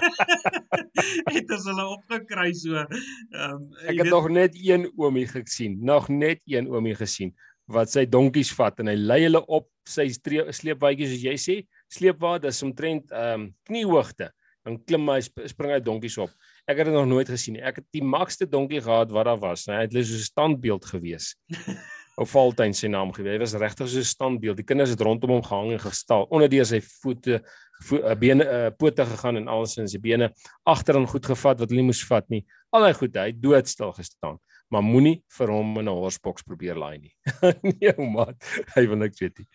[1.35, 2.75] het as hulle opgekry so.
[2.75, 7.35] Ehm um, Ek het nog net een oomie gesien, nog net een oomie gesien
[7.67, 11.57] wat sy donkies vat en hy lei hulle op sy sleepwydjies soos jy sê,
[11.91, 14.31] sleepwa, dis omtrent ehm um, kniehoogte.
[14.67, 16.33] Dan klim hy sp spring hy donkies op.
[16.67, 17.63] Ek het dit nog nooit gesien nie.
[17.63, 19.69] Ek het die makste donkie gehad wat daar was.
[19.71, 21.37] Hy het so 'n standbeeld gewees.
[22.19, 23.37] Ou Valtuin se naam gewees.
[23.37, 24.57] Hy was regtig so 'n standbeeld.
[24.57, 26.27] Die kinders het rondom hom gehang en gestaan.
[26.31, 27.43] Onder deur sy voete
[27.85, 30.33] vo, uh, bene uh, pote gegaan en alsins sy bene
[30.65, 32.43] agterin goed gevat wat hulle nie moes vat nie.
[32.73, 34.41] Al hy goed, hy het doodstil gestaan.
[34.69, 37.15] Maar moenie vir hom in 'n horsebox probeer laai nie.
[37.63, 38.43] nee, ou maat,
[38.75, 39.49] hy wil niks weet nie.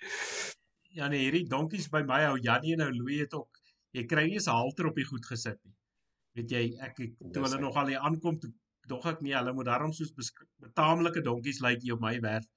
[0.95, 3.60] Ja nee, hierdie donkies by my ou Jannie en ou Louis het ook
[3.97, 5.75] jy kry nie 'n halter op die goed gesit nie.
[6.35, 8.51] Weet jy, ek, ek toe hulle nog al hier aankom toe
[8.87, 10.11] dog ek nee, hulle moet daarom soos
[10.59, 12.47] betaamlike donkies lyk like hier op my werf.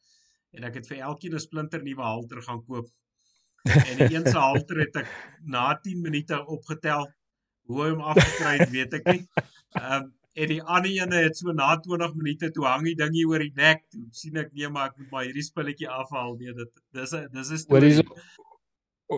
[0.55, 2.89] En ek het vir elkeen 'n splinter nuwe halter gaan koop.
[3.65, 5.09] En die een se halter het ek
[5.43, 7.09] na 10 minute opgetel.
[7.65, 9.23] Hoe hy hom afgekry het, weet ek nie.
[9.81, 13.13] Ehm um, en die ander ene het so na 20 minute toe hang die ding
[13.15, 13.85] hier oor die nek.
[13.91, 16.35] Toe sien ek nee, maar ek moet maar hierdie spulletjie afhaal.
[16.41, 18.03] Nee, dit dis 'n dis is Hoor hierso.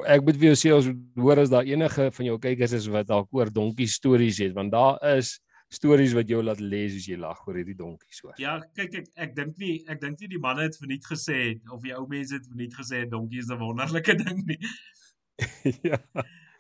[0.07, 3.07] Ek moet vir jou sê as hoor as daar enige van jou kykers is wat
[3.07, 5.37] dalk oor donkie stories het, want daar is
[5.73, 8.35] stories wat jou laat lees as jy lag oor hierdie donkies hoor.
[8.43, 11.39] Ja, kyk ek ek dink nie ek dink nie die manne het verniet gesê
[11.75, 14.59] of die ou mense het verniet gesê donkie is 'n wonderlike ding nie.
[15.91, 16.01] ja.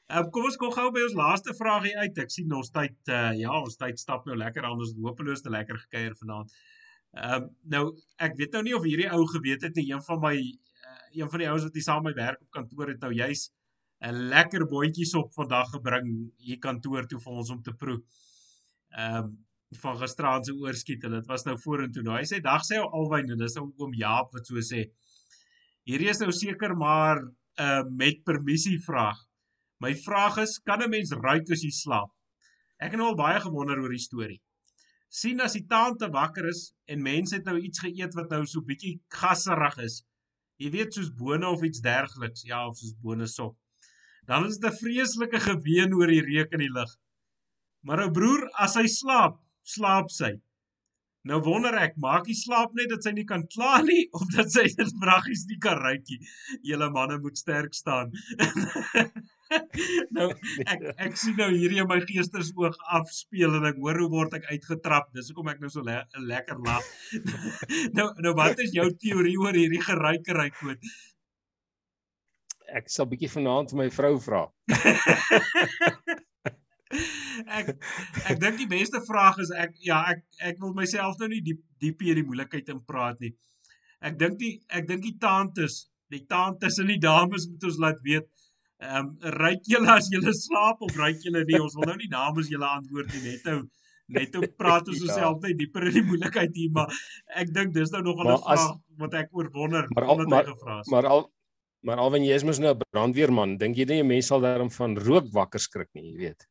[0.06, 2.18] Um, kom ons kom gou by ons laaste vraagie uit.
[2.22, 4.78] Ek sien ons tyd uh, ja, ons tyd stap nou lekker aan.
[4.78, 6.54] Ons het hopeloos te lekker gekuier vanaand.
[7.16, 7.84] Ehm um, nou
[8.22, 9.90] ek weet nou nie of hierdie ou geweet het nie.
[9.90, 10.65] Een van my uh,
[11.16, 13.50] een van die ouens wat hier saam my werk op kantoor het nou juis
[14.04, 18.00] 'n lekker boontjies op vandag gebring hier kantoor toe vir ons om te proe.
[18.90, 19.34] Ehm um,
[19.82, 22.02] van gisteraand se oorskiet en dit was nou vorentoe.
[22.02, 24.84] Nou hy sê dag sê alwyn en dis nou oom Jaap wat so sê.
[25.86, 29.18] Hierdie is nou seker maar 'n uh, met permissie vraag.
[29.80, 32.10] My vraag is, kan 'n mens ruik as jy slaap?
[32.78, 34.40] Ek het nou al baie gewonder oor die storie.
[35.08, 38.60] sien as die tante wakker is en mense het nou iets geëet wat nou so
[38.60, 40.02] bietjie gasserig is.
[40.62, 43.56] Jy weet soos bone of iets dergeliks, ja, of soos bone sop.
[44.26, 46.96] Dan is dit 'n vreeslike geween oor die reuk in die lug.
[47.82, 50.32] Maar ou broer, as hy slaap, slaap sy.
[51.26, 54.50] Nou wonder ek, maak hy slaap net dat sy nie kan kla nie of dat
[54.50, 56.20] sy dit vraggies nie kan ruik nie.
[56.62, 58.12] Julle manne moet sterk staan.
[60.16, 60.28] nou
[60.72, 64.48] ek ek sien nou hierdie in my geestesoog afspeel en ek hoor hoe word ek
[64.52, 65.10] uitgetrap.
[65.16, 65.98] Dis hoekom ek nou so le
[66.30, 66.84] lekker lag.
[67.98, 70.92] nou nou wat is jou teorie oor hierdie geruikery koot?
[72.76, 74.46] Ek sal bietjie vanaand vir my vrou vra.
[77.58, 77.74] ek
[78.30, 81.62] ek dink die beste vraag is ek ja ek ek wil myself nou nie diep
[81.82, 83.34] diep hier die moeilikheid in praat nie.
[84.02, 88.02] Ek dink die ek dink die tantes, die tantes en die dames moet ons laat
[88.06, 88.28] weet.
[88.84, 91.60] Ehm um, ryk julle as julle slaap of ryk julle nie?
[91.60, 93.22] Ons wil nou nie dames julle antwoord nie.
[93.30, 93.62] Net nou
[94.12, 95.48] net om praat ons osself ja.
[95.48, 96.92] net dieper in die moeilikheid hier maar
[97.42, 98.66] ek dink dis nou nog 'n vraag
[99.02, 100.52] wat ek oor wonder maar al, maar,
[100.92, 101.24] maar al
[101.86, 104.40] maar al wanneer jy is mos nou 'n brandweerman dink jy nie 'n mens sal
[104.40, 106.46] daarom van rook wakker skrik nie jy weet?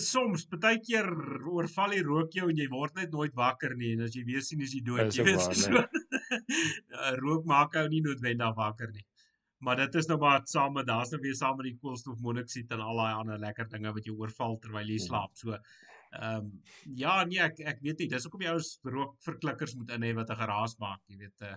[0.00, 1.06] Soms baie keer
[1.44, 4.40] oorval die rook jou en jy word net nooit wakker nie en as jy weer
[4.40, 5.40] sien is jy dood jy weet.
[5.64, 5.84] so
[7.24, 9.04] rook maak jou nie noodwendig wakker nie
[9.60, 12.80] maar dit is nou maar saam met daar's nou weer saam met die koolstofmonoksied en
[12.80, 15.06] al daai ander lekker dinge wat jy oorval terwyl jy hmm.
[15.06, 16.48] slaap so ehm um,
[17.02, 20.14] ja nee ek ek weet nie dis hoekom jy ou rook verklikkers moet in hê
[20.16, 21.56] wat 'n geraas maak jy weet uh,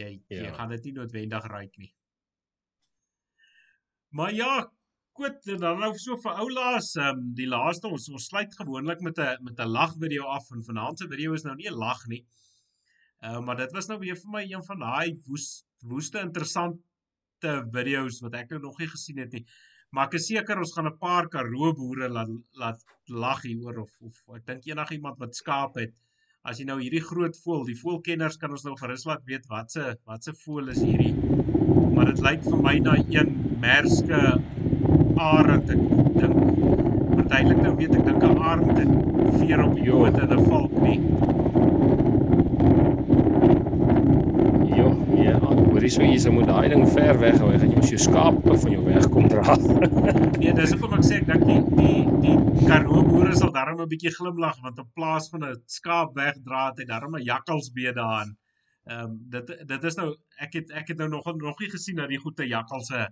[0.00, 0.42] jy ja.
[0.46, 1.92] jy gaan dit nie noodwendig ruik nie
[4.10, 4.54] maar ja
[5.16, 9.18] Goed, dan nou so vir oulaas, ehm um, die laaste ons ons sluit gewoonlik met
[9.18, 12.02] 'n met 'n lag video af en vanaand se video is nou nie 'n lag
[12.06, 12.20] nie.
[13.22, 16.82] Ehm uh, maar dit was nou weer vir my een van daai woes woeste interessante
[17.42, 19.44] video's wat ek nou nog nie gesien het nie.
[19.92, 23.90] Maar ek is seker ons gaan 'n paar Karoo boere laat laat lag hieroor of
[24.00, 25.94] of ek dink enigiemand wat skaap het.
[26.44, 29.70] As jy nou hierdie groot voël, die voëlkenners kan ons nou gerus laat weet wat
[29.70, 31.14] se wat se voël is hierdie.
[31.94, 34.20] Maar dit lyk vir my na een merske
[35.16, 35.82] arend ek
[36.20, 36.36] dink.
[37.16, 38.92] Partylik nou weet ek dink 'n arend het
[39.40, 41.55] veer op hoed en 'n valk nie.
[45.86, 47.52] Jy so hier se moet daai ding ver weg hou.
[47.54, 49.54] Ek gaan jy mos jou skape van jou weg kom dra.
[50.40, 53.90] nee, dis hoekom ek sê ek dink die die die Karoo boere sal darm 'n
[53.92, 58.34] bietjie glimlag want in plaas van 'n skaap wegdra het hy darm 'n jakkalsbeede aan.
[58.90, 60.08] Ehm um, dit dit is nou
[60.42, 63.06] ek het ek het nou nog nog nie gesien dat die goeie jakkalse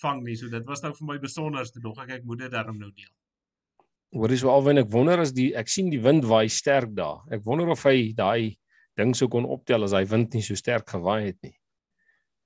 [0.00, 0.36] vang nie.
[0.36, 3.12] So dit was nou vir my besonderste dog ek ek moet dit daarom nou deel.
[4.16, 7.20] Hoor jy so alwen ek wonder as die ek sien die wind waai sterk daar.
[7.30, 8.56] Ek wonder of hy daai
[8.96, 11.58] ding sou kon optel as hy wind nie so sterk gewaai het nie.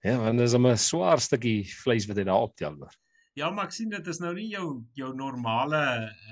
[0.02, 2.94] Ja, want dit is 'n swaar stukkie vleis wat hy daar optel hoor.
[3.34, 5.78] Ja, maar ek sien dit is nou nie jou jou normale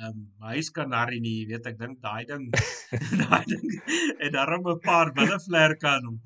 [0.01, 2.51] ehm um, huiskanarie nie, jy weet ek dink daai ding
[3.23, 3.65] daai ding
[4.21, 6.21] en daarom 'n paar wille vlerke aan hom.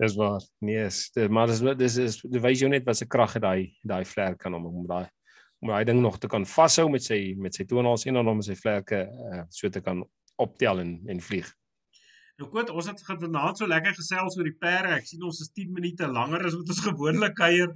[0.00, 0.40] Dis waar.
[0.64, 3.42] Nee, is, dit- maar dis dis is dit wys jou net wat se krag het
[3.42, 5.06] daai daai vlerk kan hom om daai
[5.60, 8.42] om daai ding nog te kan vashou met sy met sy tonals en dan om
[8.42, 10.04] sy vlerke uh, so te kan
[10.40, 11.48] optel en en vlieg.
[12.40, 14.94] Nou goed, ons het vanaand so lekker gesels oor die perde.
[14.96, 17.74] Ek sien ons is 10 minute langer as wat ons gewoonlik kuier,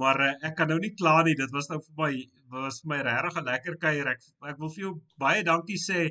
[0.00, 1.32] maar uh, ek kan nou nie kla nie.
[1.38, 2.10] Dit was nou vir my
[2.52, 4.10] was vir my regtig 'n lekker kuier.
[4.12, 4.92] Ek ek wil vir jou
[5.24, 6.02] baie dankie sê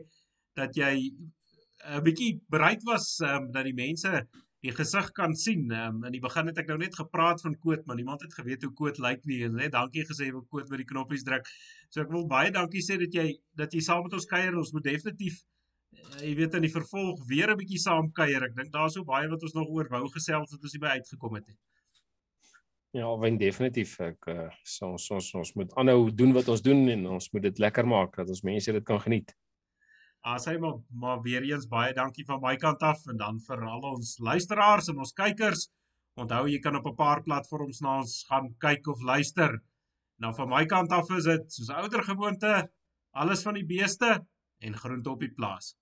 [0.58, 4.26] dat jy 'n bietjie bereid was um, dat die mense
[4.66, 5.70] die gesig kan sien.
[5.70, 8.66] Um, in die begin het ek nou net gepraat van Koot, maar niemand het geweet
[8.66, 9.46] hoe Koot lyk nie.
[9.46, 11.46] Net dankie gesê vir Koot met die knoppies druk.
[11.94, 14.58] So ek wil baie dankie sê dat jy dat jy saam met ons kuier.
[14.58, 15.61] Ons moet definitief uh,
[16.22, 18.44] jy weet in die vervolg weer 'n bietjie saam kuier.
[18.44, 20.96] Ek dink daar's so baie wat ons nog oor wou gesels wat ons nie by
[20.98, 21.58] uitgekom het nie.
[22.94, 26.90] Ja, wen definitief ek uh, so ons, ons ons moet aanhou doen wat ons doen
[26.90, 29.32] en ons moet dit lekker maak dat ons mense dit kan geniet.
[30.22, 33.64] As hy maar maar weer eens baie dankie van my kant af en dan vir
[33.64, 35.70] al ons luisteraars en ons kykers.
[36.20, 39.62] Onthou jy kan op 'n paar platforms na ons gaan kyk of luister.
[40.20, 42.70] Nou van my kant af is dit soos ouer gewoonte
[43.12, 44.20] alles van die beeste
[44.60, 45.76] en groente op die plaas.